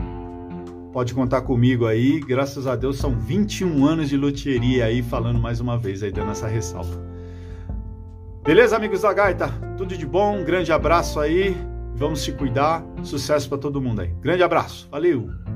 [0.92, 2.20] Pode contar comigo aí.
[2.20, 6.32] Graças a Deus são 21 anos de loteria aí, falando mais uma vez aí, dando
[6.32, 7.06] essa ressalva.
[8.44, 9.50] Beleza, amigos da Gaita?
[9.78, 11.56] Tudo de bom, um grande abraço aí.
[11.94, 12.84] Vamos se cuidar.
[13.04, 14.08] Sucesso para todo mundo aí.
[14.22, 14.88] Grande abraço.
[14.90, 15.47] Valeu!